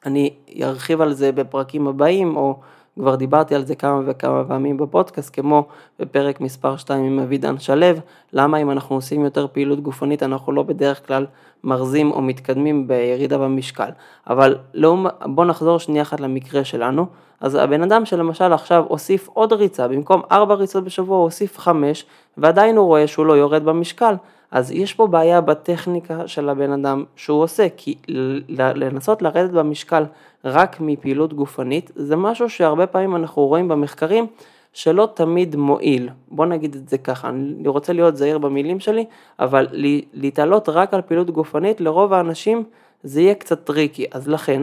אני 0.06 0.34
ארחיב 0.64 1.02
על 1.02 1.14
זה 1.14 1.32
בפרקים 1.32 1.88
הבאים, 1.88 2.36
או 2.36 2.60
כבר 3.00 3.16
דיברתי 3.16 3.56
על 3.56 3.66
זה 3.66 3.76
כמה 3.76 4.02
וכמה 4.06 4.44
פעמים 4.48 4.78
בפודקאסט, 4.78 5.34
כמו 5.34 5.68
בפרק 6.00 6.42
מספר 6.42 6.78
2 6.78 7.04
עם 7.04 7.20
אבידן 7.20 7.60
שלו, 7.60 7.88
למה 8.34 8.58
אם 8.58 8.72
אנחנו 8.72 8.96
עושים 8.96 9.24
יותר 9.24 9.48
פעילות 9.48 9.80
גופנית 9.80 10.24
אנחנו 10.24 10.52
לא 10.52 10.64
בדרך 10.64 11.08
כלל 11.08 11.26
מרזים 11.64 12.12
או 12.12 12.22
מתקדמים 12.22 12.88
בירידה 12.88 13.38
במשקל. 13.38 13.90
אבל 14.30 14.58
לא, 14.74 14.98
בוא 15.26 15.46
נחזור 15.46 15.80
שנייה 15.80 16.02
אחת 16.02 16.20
למקרה 16.20 16.64
שלנו. 16.64 17.06
אז 17.42 17.56
הבן 17.56 17.84
אדם 17.84 18.06
שלמשל 18.06 18.54
עכשיו 18.54 18.84
הוסיף 18.88 19.28
עוד 19.28 19.54
ריצה, 19.54 19.88
במקום 19.88 20.22
4 20.32 20.56
ריצות 20.56 20.84
בשבוע 20.84 21.18
הוא 21.18 21.24
הוסיף 21.24 21.60
5, 21.60 22.06
ועדיין 22.38 22.78
הוא 22.78 22.86
רואה 22.86 23.08
שהוא 23.08 23.26
לא 23.26 23.34
יורד 23.34 23.64
במשקל. 23.64 24.16
אז 24.54 24.72
יש 24.72 24.94
פה 24.94 25.08
בעיה 25.08 25.42
בטכניקה 25.42 26.28
של 26.28 26.50
הבן 26.50 26.72
אדם 26.72 27.04
שהוא 27.16 27.44
עושה, 27.44 27.68
כי 27.78 27.96
לנסות 28.76 29.22
לרדת 29.22 29.52
במשקל 29.52 30.04
רק 30.46 30.78
מפעילות 30.80 31.34
גופנית, 31.34 31.92
זה 31.96 32.16
משהו 32.16 32.50
שהרבה 32.50 32.88
פעמים 32.88 33.16
אנחנו 33.16 33.48
רואים 33.48 33.68
במחקרים 33.68 34.28
שלא 34.74 35.10
תמיד 35.14 35.56
מועיל. 35.56 36.10
בוא 36.32 36.46
נגיד 36.46 36.76
את 36.76 36.90
זה 36.90 36.98
ככה, 36.98 37.30
אני 37.30 37.68
רוצה 37.68 37.94
להיות 37.94 38.18
זהיר 38.18 38.38
במילים 38.38 38.80
שלי, 38.80 39.06
אבל 39.40 39.68
להתעלות 40.14 40.70
רק 40.70 40.94
על 40.94 41.02
פעילות 41.02 41.30
גופנית, 41.30 41.82
לרוב 41.82 42.14
האנשים 42.14 42.64
זה 43.04 43.22
יהיה 43.22 43.36
קצת 43.36 43.64
טריקי. 43.64 44.06
אז 44.12 44.28
לכן, 44.28 44.62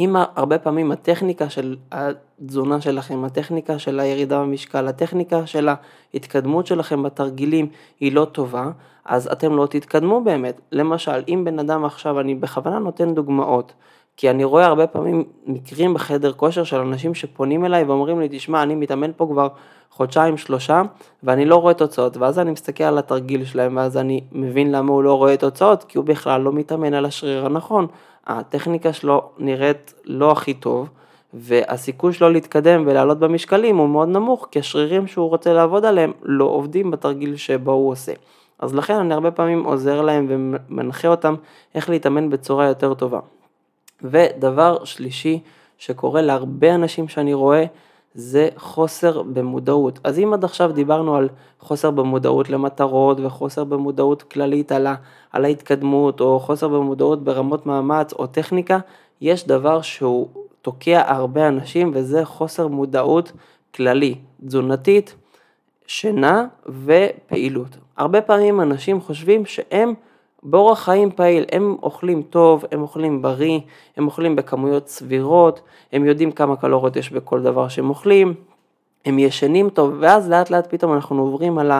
אם 0.00 0.16
הרבה 0.36 0.58
פעמים 0.58 0.92
הטכניקה 0.92 1.50
של 1.50 1.76
התזונה 1.92 2.80
שלכם, 2.80 3.24
הטכניקה 3.24 3.78
של 3.78 4.00
הירידה 4.00 4.40
במשקל, 4.40 4.88
הטכניקה 4.88 5.46
של 5.46 5.68
ההתקדמות 6.14 6.66
שלכם 6.66 7.02
בתרגילים 7.02 7.68
היא 8.00 8.12
לא 8.12 8.24
טובה, 8.24 8.70
אז 9.04 9.28
אתם 9.32 9.56
לא 9.56 9.66
תתקדמו 9.66 10.20
באמת. 10.20 10.60
למשל, 10.72 11.22
אם 11.28 11.42
בן 11.44 11.58
אדם 11.58 11.84
עכשיו, 11.84 12.20
אני 12.20 12.34
בכוונה 12.34 12.78
נותן 12.78 13.14
דוגמאות, 13.14 13.72
כי 14.16 14.30
אני 14.30 14.44
רואה 14.44 14.66
הרבה 14.66 14.86
פעמים 14.86 15.24
מקרים 15.46 15.94
בחדר 15.94 16.32
כושר 16.32 16.64
של 16.64 16.76
אנשים 16.76 17.14
שפונים 17.14 17.64
אליי 17.64 17.84
ואומרים 17.84 18.20
לי, 18.20 18.28
תשמע, 18.30 18.62
אני 18.62 18.74
מתאמן 18.74 19.10
פה 19.16 19.26
כבר 19.30 19.48
חודשיים, 19.90 20.36
שלושה, 20.36 20.82
ואני 21.22 21.44
לא 21.44 21.56
רואה 21.56 21.74
תוצאות, 21.74 22.16
ואז 22.16 22.38
אני 22.38 22.50
מסתכל 22.50 22.84
על 22.84 22.98
התרגיל 22.98 23.44
שלהם, 23.44 23.76
ואז 23.76 23.96
אני 23.96 24.20
מבין 24.32 24.72
למה 24.72 24.92
הוא 24.92 25.02
לא 25.02 25.14
רואה 25.14 25.36
תוצאות, 25.36 25.84
כי 25.84 25.98
הוא 25.98 26.04
בכלל 26.04 26.40
לא 26.40 26.52
מתאמן 26.52 26.94
על 26.94 27.04
השריר 27.04 27.46
הנכון. 27.46 27.86
הטכניקה 28.26 28.92
שלו 28.92 29.22
נראית 29.38 29.94
לא 30.04 30.32
הכי 30.32 30.54
טוב, 30.54 30.88
והסיכוי 31.34 32.12
שלו 32.12 32.30
להתקדם 32.30 32.84
ולעלות 32.86 33.18
במשקלים 33.18 33.76
הוא 33.76 33.88
מאוד 33.88 34.08
נמוך, 34.08 34.48
כי 34.50 34.58
השרירים 34.58 35.06
שהוא 35.06 35.28
רוצה 35.28 35.52
לעבוד 35.52 35.84
עליהם 35.84 36.12
לא 36.22 36.44
עובדים 36.44 36.90
בתרגיל 36.90 37.36
שבו 37.36 37.72
הוא 37.72 37.90
עושה. 37.90 38.12
אז 38.58 38.74
לכן 38.74 38.94
אני 38.94 39.14
הרבה 39.14 39.30
פעמים 39.30 39.64
עוזר 39.64 40.02
להם 40.02 40.26
ומנחה 40.28 41.08
אותם 41.08 41.34
איך 41.74 41.90
להתאמן 41.90 42.30
בצורה 42.30 42.66
יותר 42.66 42.94
טובה. 42.94 43.20
ודבר 44.02 44.84
שלישי 44.84 45.40
שקורה 45.78 46.22
להרבה 46.22 46.74
אנשים 46.74 47.08
שאני 47.08 47.34
רואה, 47.34 47.64
זה 48.14 48.48
חוסר 48.56 49.22
במודעות. 49.22 49.98
אז 50.04 50.18
אם 50.18 50.32
עד 50.32 50.44
עכשיו 50.44 50.72
דיברנו 50.72 51.16
על 51.16 51.28
חוסר 51.60 51.90
במודעות 51.90 52.50
למטרות 52.50 53.18
וחוסר 53.20 53.64
במודעות 53.64 54.22
כללית 54.22 54.72
על, 54.72 55.44
ההתקדמות 55.44 56.20
או 56.20 56.40
חוסר 56.40 56.68
במודעות 56.68 57.24
ברמות 57.24 57.66
מאמץ 57.66 58.12
או 58.12 58.26
טכניקה, 58.26 58.78
יש 59.20 59.46
דבר 59.46 59.80
שהוא 59.82 60.28
תוקע 60.62 61.02
הרבה 61.06 61.48
אנשים 61.48 61.90
וזה 61.94 62.24
חוסר 62.24 62.68
מודעות 62.68 63.32
כללי, 63.74 64.14
תזונתית, 64.46 65.14
שינה 65.86 66.46
ופעילות. 66.84 67.76
הרבה 67.96 68.20
פעמים 68.20 68.60
אנשים 68.60 69.00
חושבים 69.00 69.46
שהם 69.46 69.94
באורח 70.48 70.84
חיים 70.84 71.10
פעיל, 71.10 71.44
הם 71.52 71.76
אוכלים 71.82 72.22
טוב, 72.22 72.64
הם 72.72 72.82
אוכלים 72.82 73.22
בריא, 73.22 73.60
הם 73.96 74.06
אוכלים 74.06 74.36
בכמויות 74.36 74.88
סבירות, 74.88 75.60
הם 75.92 76.04
יודעים 76.04 76.32
כמה 76.32 76.56
קלוריות 76.56 76.96
יש 76.96 77.12
בכל 77.12 77.42
דבר 77.42 77.68
שהם 77.68 77.88
אוכלים, 77.88 78.34
הם 79.04 79.18
ישנים 79.18 79.70
טוב, 79.70 79.94
ואז 80.00 80.30
לאט 80.30 80.50
לאט 80.50 80.66
פתאום 80.74 80.94
אנחנו 80.94 81.22
עוברים 81.22 81.58
על 81.58 81.72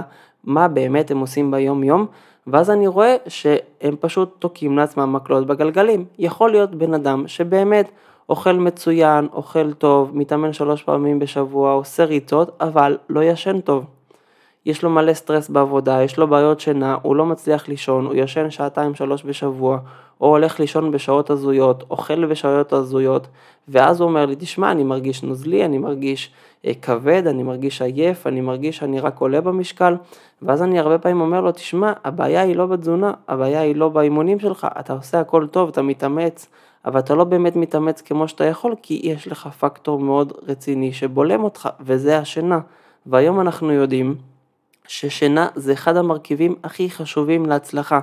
מה 0.44 0.68
באמת 0.68 1.10
הם 1.10 1.18
עושים 1.18 1.50
ביום 1.50 1.84
יום, 1.84 2.06
ואז 2.46 2.70
אני 2.70 2.86
רואה 2.86 3.16
שהם 3.28 3.96
פשוט 4.00 4.30
תוקעים 4.38 4.76
לעצמם 4.76 5.12
מקלות 5.12 5.46
בגלגלים. 5.46 6.04
יכול 6.18 6.50
להיות 6.50 6.74
בן 6.74 6.94
אדם 6.94 7.28
שבאמת 7.28 7.90
אוכל 8.28 8.52
מצוין, 8.52 9.28
אוכל 9.32 9.72
טוב, 9.72 10.10
מתאמן 10.14 10.52
שלוש 10.52 10.82
פעמים 10.82 11.18
בשבוע, 11.18 11.72
עושה 11.72 12.04
ריצות, 12.04 12.56
אבל 12.60 12.98
לא 13.08 13.22
ישן 13.22 13.60
טוב. 13.60 13.84
יש 14.66 14.82
לו 14.82 14.90
מלא 14.90 15.14
סטרס 15.14 15.48
בעבודה, 15.48 16.02
יש 16.02 16.18
לו 16.18 16.28
בעיות 16.28 16.60
שינה, 16.60 16.96
הוא 17.02 17.16
לא 17.16 17.26
מצליח 17.26 17.68
לישון, 17.68 18.06
הוא 18.06 18.14
ישן 18.14 18.50
שעתיים 18.50 18.94
שלוש 18.94 19.24
בשבוע, 19.24 19.78
או 20.20 20.26
הולך 20.26 20.60
לישון 20.60 20.90
בשעות 20.90 21.30
הזויות, 21.30 21.84
אוכל 21.90 22.26
בשעות 22.26 22.72
הזויות, 22.72 23.26
ואז 23.68 24.00
הוא 24.00 24.08
אומר 24.08 24.26
לי, 24.26 24.36
תשמע, 24.38 24.70
אני 24.70 24.84
מרגיש 24.84 25.22
נוזלי, 25.22 25.64
אני 25.64 25.78
מרגיש 25.78 26.30
אה, 26.66 26.72
כבד, 26.82 27.26
אני 27.26 27.42
מרגיש 27.42 27.82
עייף, 27.82 28.26
אני 28.26 28.40
מרגיש 28.40 28.76
שאני 28.76 29.00
רק 29.00 29.18
עולה 29.18 29.40
במשקל, 29.40 29.96
ואז 30.42 30.62
אני 30.62 30.78
הרבה 30.78 30.98
פעמים 30.98 31.20
אומר 31.20 31.40
לו, 31.40 31.52
תשמע, 31.52 31.92
הבעיה 32.04 32.40
היא 32.40 32.56
לא 32.56 32.66
בתזונה, 32.66 33.12
הבעיה 33.28 33.60
היא 33.60 33.76
לא 33.76 33.88
באימונים 33.88 34.40
שלך, 34.40 34.66
אתה 34.80 34.92
עושה 34.92 35.20
הכל 35.20 35.46
טוב, 35.46 35.68
אתה 35.68 35.82
מתאמץ, 35.82 36.48
אבל 36.84 37.00
אתה 37.00 37.14
לא 37.14 37.24
באמת 37.24 37.56
מתאמץ 37.56 38.00
כמו 38.00 38.28
שאתה 38.28 38.44
יכול, 38.44 38.74
כי 38.82 39.00
יש 39.04 39.28
לך 39.28 39.46
פקטור 39.46 40.00
מאוד 40.00 40.32
רציני 40.48 40.92
שבולם 40.92 41.44
אותך, 41.44 41.68
וזה 41.80 42.18
השינה. 42.18 42.60
והיום 43.06 43.40
אנחנו 43.40 43.72
יודעים 43.72 44.16
ששינה 44.88 45.48
זה 45.54 45.72
אחד 45.72 45.96
המרכיבים 45.96 46.54
הכי 46.64 46.90
חשובים 46.90 47.46
להצלחה, 47.46 48.00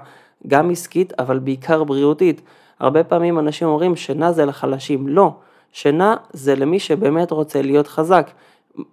גם 0.48 0.70
עסקית 0.70 1.13
אבל 1.20 1.40
בעיקר 1.40 1.84
בריאותית. 1.84 2.42
הרבה 2.80 3.04
פעמים 3.04 3.40
אנשים 3.40 3.68
אומרים 3.68 3.96
שינה 3.96 4.32
זה 4.32 4.46
לחלשים, 4.46 5.08
לא, 5.08 5.34
שינה 5.72 6.15
זה 6.34 6.56
למי 6.56 6.80
שבאמת 6.80 7.32
רוצה 7.32 7.62
להיות 7.62 7.88
חזק. 7.88 8.32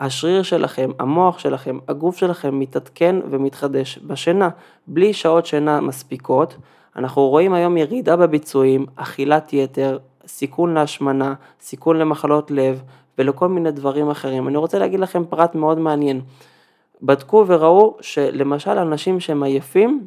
השריר 0.01 0.43
שלכם, 0.43 0.91
המוח 0.99 1.39
שלכם, 1.39 1.79
הגוף 1.89 2.17
שלכם 2.17 2.59
מתעדכן 2.59 3.17
ומתחדש 3.31 3.99
בשינה. 3.99 4.49
בלי 4.87 5.13
שעות 5.13 5.47
שינה 5.47 5.81
מספיקות, 5.81 6.57
אנחנו 6.97 7.29
רואים 7.29 7.55
היום 7.55 7.77
ירידה 7.77 8.17
בביצועים, 8.17 8.87
אכילת 8.97 9.53
יתר, 9.53 9.99
סיכון 10.27 10.75
להשמנה, 10.75 11.35
סיכון 11.61 11.97
למחלות 11.99 12.51
לב 12.51 12.83
ולכל 13.19 13.49
מיני 13.49 13.71
דברים 13.71 14.11
אחרים. 14.11 14.49
אני 14.49 14.57
רוצה 14.57 14.79
להגיד 14.79 15.01
לכם 15.01 15.25
פרט 15.25 15.55
מאוד 15.55 15.79
מעניין. 15.79 16.21
בדקו 17.03 17.45
וראו 17.47 17.97
שלמשל 18.01 18.79
אנשים 18.79 19.21
שהם 19.21 19.43
עייפים 19.43 20.07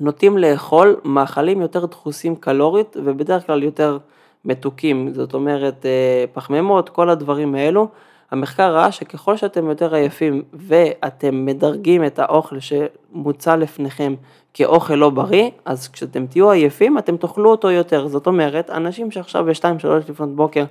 נוטים 0.00 0.38
לאכול 0.38 1.00
מאכלים 1.04 1.60
יותר 1.60 1.86
דחוסים 1.86 2.36
קלורית 2.36 2.96
ובדרך 3.04 3.46
כלל 3.46 3.62
יותר 3.62 3.98
מתוקים, 4.44 5.12
זאת 5.14 5.34
אומרת 5.34 5.86
אה, 5.86 6.24
פחמימות, 6.32 6.88
כל 6.88 7.10
הדברים 7.10 7.54
האלו. 7.54 7.88
המחקר 8.30 8.74
ראה 8.74 8.92
שככל 8.92 9.36
שאתם 9.36 9.68
יותר 9.68 9.94
עייפים 9.94 10.42
ואתם 10.52 11.46
מדרגים 11.46 12.04
את 12.04 12.18
האוכל 12.18 12.56
שמוצע 12.60 13.56
לפניכם 13.56 14.14
כאוכל 14.54 14.94
לא 14.94 15.10
בריא, 15.10 15.50
אז 15.64 15.88
כשאתם 15.88 16.26
תהיו 16.26 16.50
עייפים 16.50 16.98
אתם 16.98 17.16
תאכלו 17.16 17.50
אותו 17.50 17.70
יותר. 17.70 18.08
זאת 18.08 18.26
אומרת, 18.26 18.70
אנשים 18.70 19.10
שעכשיו 19.10 19.44
ב-2-3 19.44 19.86
לפנות 20.08 20.36
בוקר 20.36 20.64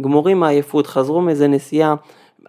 גמורים 0.00 0.40
מעייפות, 0.40 0.86
חזרו 0.86 1.20
מאיזה 1.20 1.48
נסיעה 1.48 1.94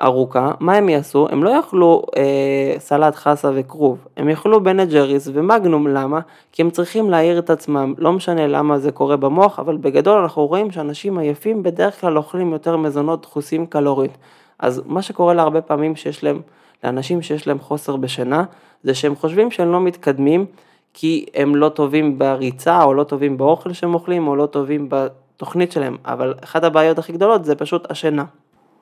ארוכה, 0.02 0.52
מה 0.60 0.74
הם 0.74 0.90
יעשו? 0.90 1.28
הם 1.32 1.44
לא 1.44 1.50
יאכלו 1.50 2.04
אה, 2.18 2.76
סלט 2.80 3.16
חסה 3.16 3.52
וכרוב, 3.56 4.08
הם 4.18 4.30
יאכלו 4.30 4.64
בן 4.64 4.86
ג'ריס 4.86 5.30
ומגנום, 5.34 5.88
למה? 5.88 6.20
כי 6.52 6.62
הם 6.62 6.70
צריכים 6.70 7.10
להעיר 7.10 7.40
את 7.40 7.50
עצמם, 7.50 7.94
לא 7.98 8.14
משנה 8.14 8.48
למה 8.48 8.80
זה 8.80 8.92
קורה 8.92 9.18
במוח, 9.18 9.60
אבל 9.60 9.78
בגדול 9.78 10.22
אנחנו 10.22 10.48
רואים 10.48 10.72
שאנשים 10.72 11.18
עייפים 11.18 11.64
בדרך 11.64 12.02
כלל 12.02 12.18
אוכלים 12.18 12.52
יותר 12.52 12.78
מזונות 12.78 13.22
דחוסים 13.22 13.66
קלורית. 13.66 14.18
אז 14.60 14.82
מה 14.86 15.02
שקורה 15.02 15.34
להרבה 15.34 15.62
פעמים 15.62 15.96
שיש 15.96 16.24
להם, 16.24 16.42
לאנשים 16.84 17.22
שיש 17.22 17.48
להם 17.48 17.60
חוסר 17.60 17.96
בשינה, 17.96 18.44
זה 18.84 18.94
שהם 18.94 19.16
חושבים 19.16 19.52
שהם 19.52 19.72
לא 19.72 19.82
מתקדמים 19.82 20.46
כי 20.94 21.26
הם 21.34 21.56
לא 21.56 21.70
טובים 21.70 22.20
בריצה, 22.20 22.84
או 22.84 22.94
לא 22.94 23.04
טובים 23.04 23.38
באוכל 23.38 23.74
שהם 23.74 23.94
אוכלים, 23.94 24.28
או 24.28 24.36
לא 24.36 24.46
טובים 24.46 24.90
בתוכנית 24.90 25.72
שלהם, 25.72 25.98
אבל 26.06 26.34
אחת 26.44 26.64
הבעיות 26.64 27.00
הכי 27.00 27.14
גדולות 27.14 27.46
זה 27.46 27.56
פשוט 27.56 27.92
השינה. 27.92 28.26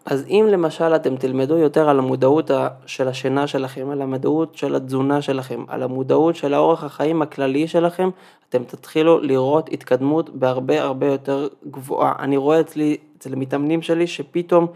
אז 0.05 0.25
אם 0.29 0.47
למשל 0.51 0.95
אתם 0.95 1.15
תלמדו 1.15 1.57
יותר 1.57 1.89
על 1.89 1.99
המודעות 1.99 2.51
של 2.85 3.07
השינה 3.07 3.47
שלכם, 3.47 3.89
על 3.89 4.01
המודעות 4.01 4.55
של 4.55 4.75
התזונה 4.75 5.21
שלכם, 5.21 5.63
על 5.67 5.83
המודעות 5.83 6.35
של 6.35 6.53
האורח 6.53 6.83
החיים 6.83 7.21
הכללי 7.21 7.67
שלכם, 7.67 8.09
אתם 8.49 8.63
תתחילו 8.63 9.19
לראות 9.19 9.69
התקדמות 9.71 10.29
בהרבה 10.29 10.81
הרבה 10.81 11.07
יותר 11.07 11.47
גבוהה. 11.71 12.13
אני 12.19 12.37
רואה 12.37 12.59
אצלי, 12.59 12.97
אצל 13.17 13.33
המתאמנים 13.33 13.81
שלי, 13.81 14.07
שפתאום 14.07 14.67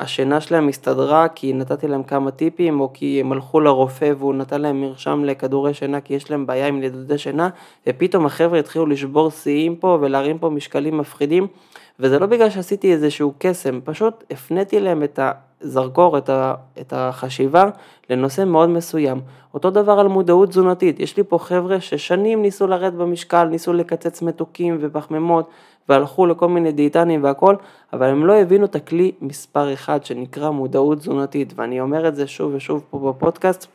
השינה 0.00 0.40
שלהם 0.40 0.68
הסתדרה 0.68 1.28
כי 1.28 1.52
נתתי 1.52 1.88
להם 1.88 2.02
כמה 2.02 2.30
טיפים, 2.30 2.80
או 2.80 2.90
כי 2.94 3.20
הם 3.20 3.32
הלכו 3.32 3.60
לרופא 3.60 4.12
והוא 4.18 4.34
נתן 4.34 4.60
להם 4.60 4.80
מרשם 4.80 5.24
לכדורי 5.24 5.74
שינה 5.74 6.00
כי 6.00 6.14
יש 6.14 6.30
להם 6.30 6.46
בעיה 6.46 6.66
עם 6.66 6.80
נדודי 6.80 7.18
שינה, 7.18 7.48
ופתאום 7.86 8.26
החבר'ה 8.26 8.58
התחילו 8.58 8.86
לשבור 8.86 9.30
שיאים 9.30 9.76
פה 9.76 9.98
ולהרים 10.00 10.38
פה 10.38 10.50
משקלים 10.50 10.98
מפחידים. 10.98 11.46
וזה 12.00 12.18
לא 12.18 12.26
בגלל 12.26 12.50
שעשיתי 12.50 12.92
איזשהו 12.92 13.32
קסם, 13.38 13.80
פשוט 13.84 14.24
הפניתי 14.30 14.80
להם 14.80 15.02
את 15.02 15.18
הזרקור, 15.60 16.18
את, 16.18 16.28
ה, 16.28 16.54
את 16.80 16.92
החשיבה 16.96 17.64
לנושא 18.10 18.44
מאוד 18.44 18.68
מסוים. 18.68 19.20
אותו 19.54 19.70
דבר 19.70 19.92
על 19.92 20.08
מודעות 20.08 20.48
תזונתית, 20.48 21.00
יש 21.00 21.16
לי 21.16 21.24
פה 21.24 21.38
חבר'ה 21.38 21.80
ששנים 21.80 22.42
ניסו 22.42 22.66
לרדת 22.66 22.92
במשקל, 22.92 23.44
ניסו 23.44 23.72
לקצץ 23.72 24.22
מתוקים 24.22 24.78
ופחמימות, 24.80 25.50
והלכו 25.88 26.26
לכל 26.26 26.48
מיני 26.48 26.72
דיאטנים 26.72 27.24
והכל, 27.24 27.56
אבל 27.92 28.06
הם 28.06 28.26
לא 28.26 28.32
הבינו 28.32 28.64
את 28.64 28.74
הכלי 28.74 29.12
מספר 29.20 29.72
אחד 29.72 30.04
שנקרא 30.04 30.50
מודעות 30.50 30.98
תזונתית, 30.98 31.52
ואני 31.56 31.80
אומר 31.80 32.08
את 32.08 32.16
זה 32.16 32.26
שוב 32.26 32.52
ושוב 32.54 32.84
פה 32.90 32.98
בפודקאסט, 32.98 33.66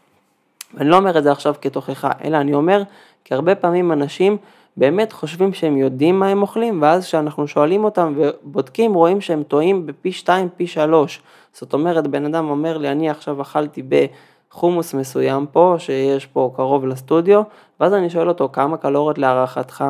ואני 0.73 0.89
לא 0.89 0.97
אומר 0.97 1.17
את 1.17 1.23
זה 1.23 1.31
עכשיו 1.31 1.55
כתוכחה, 1.61 2.11
אלא 2.23 2.37
אני 2.37 2.53
אומר 2.53 2.83
כי 3.23 3.33
הרבה 3.33 3.55
פעמים 3.55 3.91
אנשים 3.91 4.37
באמת 4.77 5.13
חושבים 5.13 5.53
שהם 5.53 5.77
יודעים 5.77 6.19
מה 6.19 6.27
הם 6.27 6.41
אוכלים, 6.41 6.81
ואז 6.81 7.05
כשאנחנו 7.05 7.47
שואלים 7.47 7.83
אותם 7.83 8.13
ובודקים, 8.17 8.93
רואים 8.93 9.21
שהם 9.21 9.43
טועים 9.43 9.85
בפי 9.85 10.11
2, 10.11 10.49
פי 10.57 10.67
3. 10.67 11.21
זאת 11.53 11.73
אומרת, 11.73 12.07
בן 12.07 12.25
אדם 12.25 12.49
אומר 12.49 12.77
לי, 12.77 12.91
אני 12.91 13.09
עכשיו 13.09 13.41
אכלתי 13.41 13.83
בחומוס 13.89 14.93
מסוים 14.93 15.45
פה, 15.51 15.75
שיש 15.77 16.25
פה 16.25 16.51
קרוב 16.55 16.85
לסטודיו, 16.85 17.41
ואז 17.79 17.93
אני 17.93 18.09
שואל 18.09 18.29
אותו, 18.29 18.49
כמה 18.53 18.77
קלוריות 18.77 19.17
להערכתך 19.17 19.85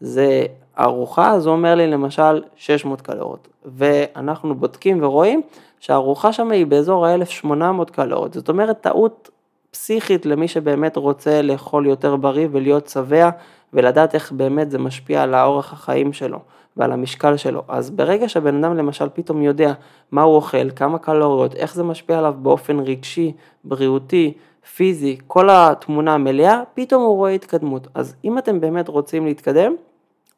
זה 0.00 0.46
ארוחה? 0.80 1.30
אז 1.32 1.46
הוא 1.46 1.52
אומר 1.52 1.74
לי 1.74 1.86
למשל 1.86 2.42
600 2.56 3.00
קלוריות. 3.00 3.48
ואנחנו 3.64 4.54
בודקים 4.54 5.02
ורואים 5.02 5.42
שהארוחה 5.80 6.32
שם 6.32 6.50
היא 6.50 6.66
באזור 6.66 7.06
ה-1800 7.06 7.84
קלוריות, 7.92 8.34
זאת 8.34 8.48
אומרת 8.48 8.80
טעות 8.80 9.30
פסיכית 9.70 10.26
למי 10.26 10.48
שבאמת 10.48 10.96
רוצה 10.96 11.42
לאכול 11.42 11.86
יותר 11.86 12.16
בריא 12.16 12.48
ולהיות 12.50 12.88
שבע 12.88 13.30
ולדעת 13.72 14.14
איך 14.14 14.32
באמת 14.32 14.70
זה 14.70 14.78
משפיע 14.78 15.22
על 15.22 15.34
האורח 15.34 15.72
החיים 15.72 16.12
שלו 16.12 16.38
ועל 16.76 16.92
המשקל 16.92 17.36
שלו. 17.36 17.62
אז 17.68 17.90
ברגע 17.90 18.28
שהבן 18.28 18.64
אדם 18.64 18.76
למשל 18.76 19.08
פתאום 19.14 19.42
יודע 19.42 19.72
מה 20.10 20.22
הוא 20.22 20.34
אוכל, 20.34 20.70
כמה 20.70 20.98
קלוריות, 20.98 21.54
איך 21.54 21.74
זה 21.74 21.82
משפיע 21.82 22.18
עליו 22.18 22.34
באופן 22.42 22.80
רגשי, 22.80 23.32
בריאותי, 23.64 24.32
פיזי, 24.74 25.18
כל 25.26 25.48
התמונה 25.50 26.14
המלאה, 26.14 26.62
פתאום 26.74 27.02
הוא 27.02 27.16
רואה 27.16 27.30
התקדמות. 27.30 27.88
אז 27.94 28.16
אם 28.24 28.38
אתם 28.38 28.60
באמת 28.60 28.88
רוצים 28.88 29.26
להתקדם, 29.26 29.72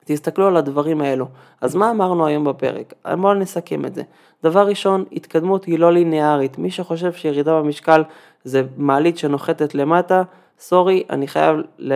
תסתכלו 0.05 0.47
על 0.47 0.57
הדברים 0.57 1.01
האלו. 1.01 1.27
אז 1.61 1.75
מה 1.75 1.91
אמרנו 1.91 2.27
היום 2.27 2.45
בפרק? 2.45 2.95
בואו 3.21 3.35
נסכם 3.35 3.85
את 3.85 3.95
זה. 3.95 4.03
דבר 4.43 4.67
ראשון, 4.67 5.05
התקדמות 5.13 5.65
היא 5.65 5.79
לא 5.79 5.93
ליניארית. 5.93 6.59
מי 6.59 6.71
שחושב 6.71 7.13
שירידה 7.13 7.61
במשקל 7.61 8.03
זה 8.45 8.63
מעלית 8.77 9.19
שנוחתת 9.19 9.75
למטה, 9.75 10.23
סורי, 10.67 11.03
אני 11.11 11.29
חייב 11.29 11.57
ל, 11.79 11.95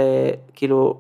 כאילו 0.54 0.94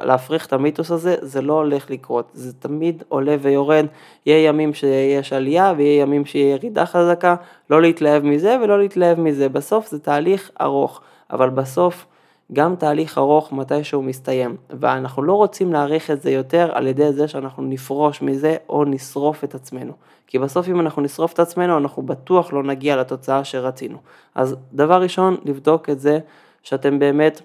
להפריך 0.00 0.46
את 0.46 0.52
המיתוס 0.52 0.90
הזה, 0.90 1.16
זה 1.20 1.42
לא 1.42 1.52
הולך 1.52 1.90
לקרות, 1.90 2.30
זה 2.34 2.52
תמיד 2.52 3.02
עולה 3.08 3.36
ויורד, 3.40 3.86
יהיה 4.26 4.48
ימים 4.48 4.74
שיש 4.74 5.32
עלייה 5.32 5.74
ויהיה 5.76 6.02
ימים 6.02 6.24
שיהיה 6.24 6.52
ירידה 6.52 6.86
חזקה, 6.86 7.34
לא 7.70 7.82
להתלהב 7.82 8.24
מזה 8.24 8.56
ולא 8.62 8.78
להתלהב 8.78 9.20
מזה, 9.20 9.48
בסוף 9.48 9.90
זה 9.90 9.98
תהליך 9.98 10.50
ארוך, 10.60 11.00
אבל 11.30 11.50
בסוף 11.50 12.06
גם 12.52 12.76
תהליך 12.76 13.18
ארוך 13.18 13.52
מתי 13.52 13.84
שהוא 13.84 14.04
מסתיים, 14.04 14.56
ואנחנו 14.70 15.22
לא 15.22 15.32
רוצים 15.32 15.72
להעריך 15.72 16.10
את 16.10 16.22
זה 16.22 16.30
יותר 16.30 16.70
על 16.72 16.86
ידי 16.86 17.12
זה 17.12 17.28
שאנחנו 17.28 17.62
נפרוש 17.62 18.22
מזה 18.22 18.56
או 18.68 18.84
נשרוף 18.84 19.44
את 19.44 19.54
עצמנו, 19.54 19.92
כי 20.26 20.38
בסוף 20.38 20.68
אם 20.68 20.80
אנחנו 20.80 21.02
נשרוף 21.02 21.32
את 21.32 21.38
עצמנו 21.38 21.78
אנחנו 21.78 22.02
בטוח 22.02 22.52
לא 22.52 22.62
נגיע 22.62 22.96
לתוצאה 22.96 23.44
שרצינו. 23.44 23.98
אז 24.34 24.56
דבר 24.72 25.02
ראשון, 25.02 25.36
לבדוק 25.44 25.90
את 25.90 26.00
זה 26.00 26.18
שאתם 26.64 26.98
באמת 26.98 27.40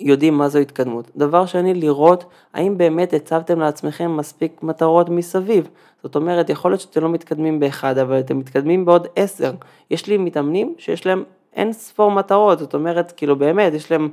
יודעים 0.00 0.34
מה 0.34 0.48
זו 0.48 0.58
התקדמות. 0.58 1.10
דבר 1.16 1.46
שני, 1.46 1.74
לראות 1.74 2.24
האם 2.54 2.78
באמת 2.78 3.12
הצבתם 3.12 3.60
לעצמכם 3.60 4.16
מספיק 4.16 4.62
מטרות 4.62 5.08
מסביב. 5.08 5.68
זאת 6.02 6.16
אומרת, 6.16 6.50
יכול 6.50 6.70
להיות 6.70 6.80
שאתם 6.80 7.02
לא 7.02 7.08
מתקדמים 7.08 7.60
באחד, 7.60 7.98
אבל 7.98 8.20
אתם 8.20 8.38
מתקדמים 8.38 8.84
בעוד 8.84 9.06
עשר. 9.16 9.52
יש 9.90 10.06
לי 10.06 10.16
מתאמנים 10.16 10.74
שיש 10.78 11.06
להם 11.06 11.24
אין 11.54 11.72
ספור 11.72 12.10
מטרות, 12.10 12.58
זאת 12.58 12.74
אומרת, 12.74 13.12
כאילו 13.12 13.36
באמת, 13.36 13.72
יש 13.72 13.90
להם 13.90 14.08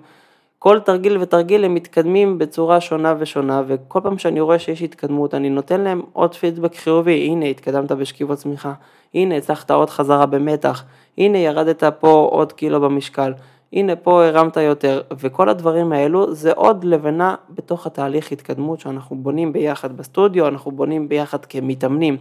כל 0.60 0.80
תרגיל 0.80 1.18
ותרגיל 1.18 1.66
הם 1.66 1.74
מתקדמים 1.74 2.38
בצורה 2.38 2.82
שונה 2.82 3.14
ושונה, 3.20 3.62
וכל 3.68 4.00
פעם 4.04 4.18
שאני 4.18 4.40
רואה 4.40 4.60
שיש 4.60 4.82
התקדמות, 4.82 5.34
אני 5.34 5.50
נותן 5.50 5.82
להם 5.82 6.02
עוד 6.14 6.36
פידבק 6.36 6.76
חיובי, 6.76 7.28
הנה 7.28 7.46
התקדמת 7.46 7.92
בשכיבות 7.92 8.38
צמיחה, 8.38 8.74
הנה 9.14 9.38
הצלחת 9.38 9.72
עוד 9.72 9.90
חזרה 9.90 10.26
במתח, 10.26 10.84
הנה 11.18 11.38
ירדת 11.38 11.84
פה 11.84 12.30
עוד 12.32 12.54
קילו 12.54 12.82
במשקל. 12.82 13.34
הנה 13.78 13.96
פה 13.96 14.26
הרמת 14.26 14.58
יותר, 14.58 15.02
וכל 15.20 15.50
הדברים 15.50 15.92
האלו 15.92 16.34
זה 16.34 16.52
עוד 16.52 16.84
לבנה 16.84 17.36
בתוך 17.50 17.88
התהליך 17.88 18.32
התקדמות 18.32 18.80
שאנחנו 18.80 19.16
בונים 19.16 19.54
ביחד 19.54 19.98
בסטודיו, 19.98 20.48
אנחנו 20.48 20.72
בונים 20.72 21.10
ביחד 21.10 21.46
כמתאמנים. 21.46 22.18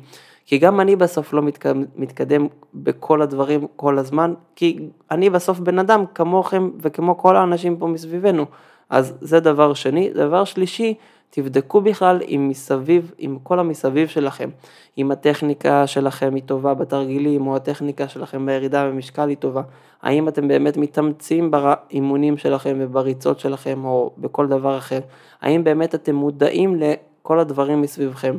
כי 0.47 0.59
גם 0.59 0.81
אני 0.81 0.97
בסוף 0.97 1.33
לא 1.33 1.43
מתקדם, 1.43 1.85
מתקדם 1.97 2.47
בכל 2.75 3.23
הדברים 3.23 3.67
כל 3.77 3.99
הזמן, 3.99 4.35
כי 4.57 4.79
אני 5.11 5.31
בסוף 5.31 5.59
בן 5.59 5.79
אדם 5.79 6.05
כמוכם 6.15 6.71
וכמו 6.81 7.19
כל 7.19 7.37
האנשים 7.37 7.77
פה 7.77 7.87
מסביבנו. 7.87 8.45
אז 8.91 9.15
זה 9.21 9.41
דבר 9.41 9.75
שני. 9.75 10.11
דבר 10.15 10.45
שלישי, 10.45 10.95
תבדקו 11.37 11.81
בכלל 11.81 12.21
אם 12.29 12.47
מסביב, 12.49 13.13
עם 13.19 13.39
כל 13.43 13.59
המסביב 13.59 14.09
שלכם, 14.09 14.51
אם 14.99 15.11
הטכניקה 15.11 15.87
שלכם 15.87 16.35
היא 16.35 16.43
טובה 16.47 16.75
בתרגילים, 16.75 17.47
או 17.47 17.57
הטכניקה 17.57 18.09
שלכם 18.09 18.47
בירידה 18.47 18.89
במשקל 18.89 19.29
היא 19.29 19.37
טובה, 19.37 19.63
האם 20.03 20.29
אתם 20.29 20.49
באמת 20.49 20.77
מתאמצים 20.77 21.51
באימונים 21.51 22.37
שלכם 22.37 22.77
ובריצות 22.81 23.41
שלכם, 23.41 23.85
או 23.85 24.11
בכל 24.19 24.47
דבר 24.47 24.79
אחר, 24.79 25.01
האם 25.41 25.65
באמת 25.65 25.95
אתם 25.95 26.15
מודעים 26.15 26.77
לכל 26.77 27.39
הדברים 27.39 27.83
מסביבכם. 27.83 28.37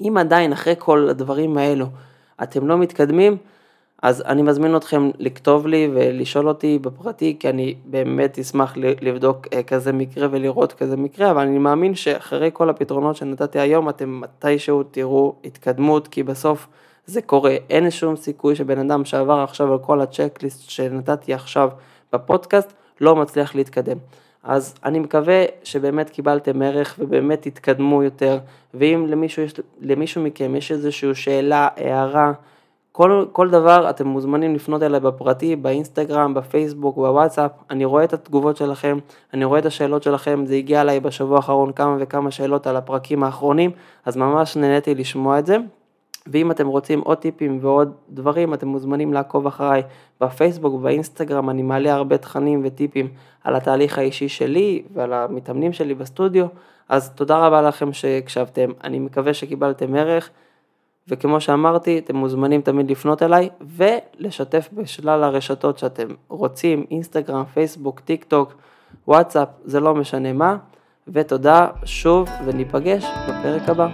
אם 0.00 0.16
עדיין 0.18 0.52
אחרי 0.52 0.74
כל 0.78 1.08
הדברים 1.10 1.58
האלו 1.58 1.86
אתם 2.42 2.66
לא 2.66 2.78
מתקדמים, 2.78 3.36
אז 4.02 4.22
אני 4.26 4.42
מזמין 4.42 4.76
אתכם 4.76 5.10
לכתוב 5.18 5.66
לי 5.66 5.88
ולשאול 5.94 6.48
אותי 6.48 6.78
בפרטי, 6.78 7.36
כי 7.40 7.48
אני 7.48 7.74
באמת 7.84 8.38
אשמח 8.38 8.74
לבדוק 8.76 9.46
אה, 9.52 9.62
כזה 9.62 9.92
מקרה 9.92 10.28
ולראות 10.30 10.72
כזה 10.72 10.96
מקרה, 10.96 11.30
אבל 11.30 11.42
אני 11.42 11.58
מאמין 11.58 11.94
שאחרי 11.94 12.50
כל 12.52 12.70
הפתרונות 12.70 13.16
שנתתי 13.16 13.58
היום, 13.58 13.88
אתם 13.88 14.20
מתישהו 14.20 14.82
תראו 14.82 15.34
התקדמות, 15.44 16.08
כי 16.08 16.22
בסוף 16.22 16.66
זה 17.06 17.22
קורה. 17.22 17.56
אין 17.70 17.90
שום 17.90 18.16
סיכוי 18.16 18.56
שבן 18.56 18.78
אדם 18.78 19.04
שעבר 19.04 19.40
עכשיו 19.40 19.72
על 19.72 19.78
כל 19.78 20.00
הצ'קליסט 20.00 20.70
שנתתי 20.70 21.34
עכשיו 21.34 21.70
בפודקאסט, 22.12 22.72
לא 23.00 23.16
מצליח 23.16 23.54
להתקדם. 23.54 23.96
אז 24.42 24.74
אני 24.84 24.98
מקווה 24.98 25.44
שבאמת 25.64 26.10
קיבלתם 26.10 26.62
ערך 26.62 26.96
ובאמת 26.98 27.42
תתקדמו 27.42 28.02
יותר, 28.02 28.38
ואם 28.74 29.06
למישהו, 29.08 29.42
יש, 29.42 29.54
למישהו 29.80 30.22
מכם 30.22 30.56
יש 30.56 30.72
איזושהי 30.72 31.14
שאלה, 31.14 31.68
הערה, 31.76 32.32
כל, 32.96 33.24
כל 33.32 33.50
דבר 33.50 33.90
אתם 33.90 34.06
מוזמנים 34.06 34.54
לפנות 34.54 34.82
אליי 34.82 35.00
בפרטי, 35.00 35.56
באינסטגרם, 35.56 36.34
בפייסבוק, 36.34 36.96
בוואטסאפ, 36.96 37.50
אני 37.70 37.84
רואה 37.84 38.04
את 38.04 38.12
התגובות 38.12 38.56
שלכם, 38.56 38.98
אני 39.34 39.44
רואה 39.44 39.58
את 39.58 39.66
השאלות 39.66 40.02
שלכם, 40.02 40.46
זה 40.46 40.54
הגיע 40.54 40.80
אליי 40.80 41.00
בשבוע 41.00 41.36
האחרון 41.36 41.72
כמה 41.72 41.96
וכמה 42.00 42.30
שאלות 42.30 42.66
על 42.66 42.76
הפרקים 42.76 43.22
האחרונים, 43.22 43.70
אז 44.04 44.16
ממש 44.16 44.56
נהניתי 44.56 44.94
לשמוע 44.94 45.38
את 45.38 45.46
זה. 45.46 45.56
ואם 46.26 46.50
אתם 46.50 46.66
רוצים 46.66 47.00
עוד 47.00 47.18
טיפים 47.18 47.58
ועוד 47.62 47.92
דברים, 48.10 48.54
אתם 48.54 48.68
מוזמנים 48.68 49.12
לעקוב 49.12 49.46
אחריי 49.46 49.82
בפייסבוק 50.20 50.74
ובאינסטגרם, 50.74 51.50
אני 51.50 51.62
מעלה 51.62 51.94
הרבה 51.94 52.16
תכנים 52.16 52.60
וטיפים 52.64 53.08
על 53.44 53.56
התהליך 53.56 53.98
האישי 53.98 54.28
שלי 54.28 54.82
ועל 54.94 55.12
המתאמנים 55.12 55.72
שלי 55.72 55.94
בסטודיו, 55.94 56.46
אז 56.88 57.10
תודה 57.10 57.46
רבה 57.46 57.62
לכם 57.62 57.92
שהקשבתם, 57.92 58.70
אני 58.84 58.98
מקווה 58.98 59.34
שקיבלתם 59.34 59.94
ערך. 59.94 60.30
וכמו 61.08 61.40
שאמרתי, 61.40 61.98
אתם 61.98 62.16
מוזמנים 62.16 62.60
תמיד 62.60 62.90
לפנות 62.90 63.22
אליי 63.22 63.48
ולשתף 63.60 64.68
בשלל 64.72 65.24
הרשתות 65.24 65.78
שאתם 65.78 66.08
רוצים, 66.28 66.84
אינסטגרם, 66.90 67.44
פייסבוק, 67.44 68.00
טיק 68.00 68.24
טוק, 68.24 68.54
וואטסאפ, 69.08 69.48
זה 69.64 69.80
לא 69.80 69.94
משנה 69.94 70.32
מה, 70.32 70.56
ותודה 71.08 71.66
שוב 71.84 72.28
וניפגש 72.46 73.04
בפרק 73.28 73.68
הבא. 73.68 73.88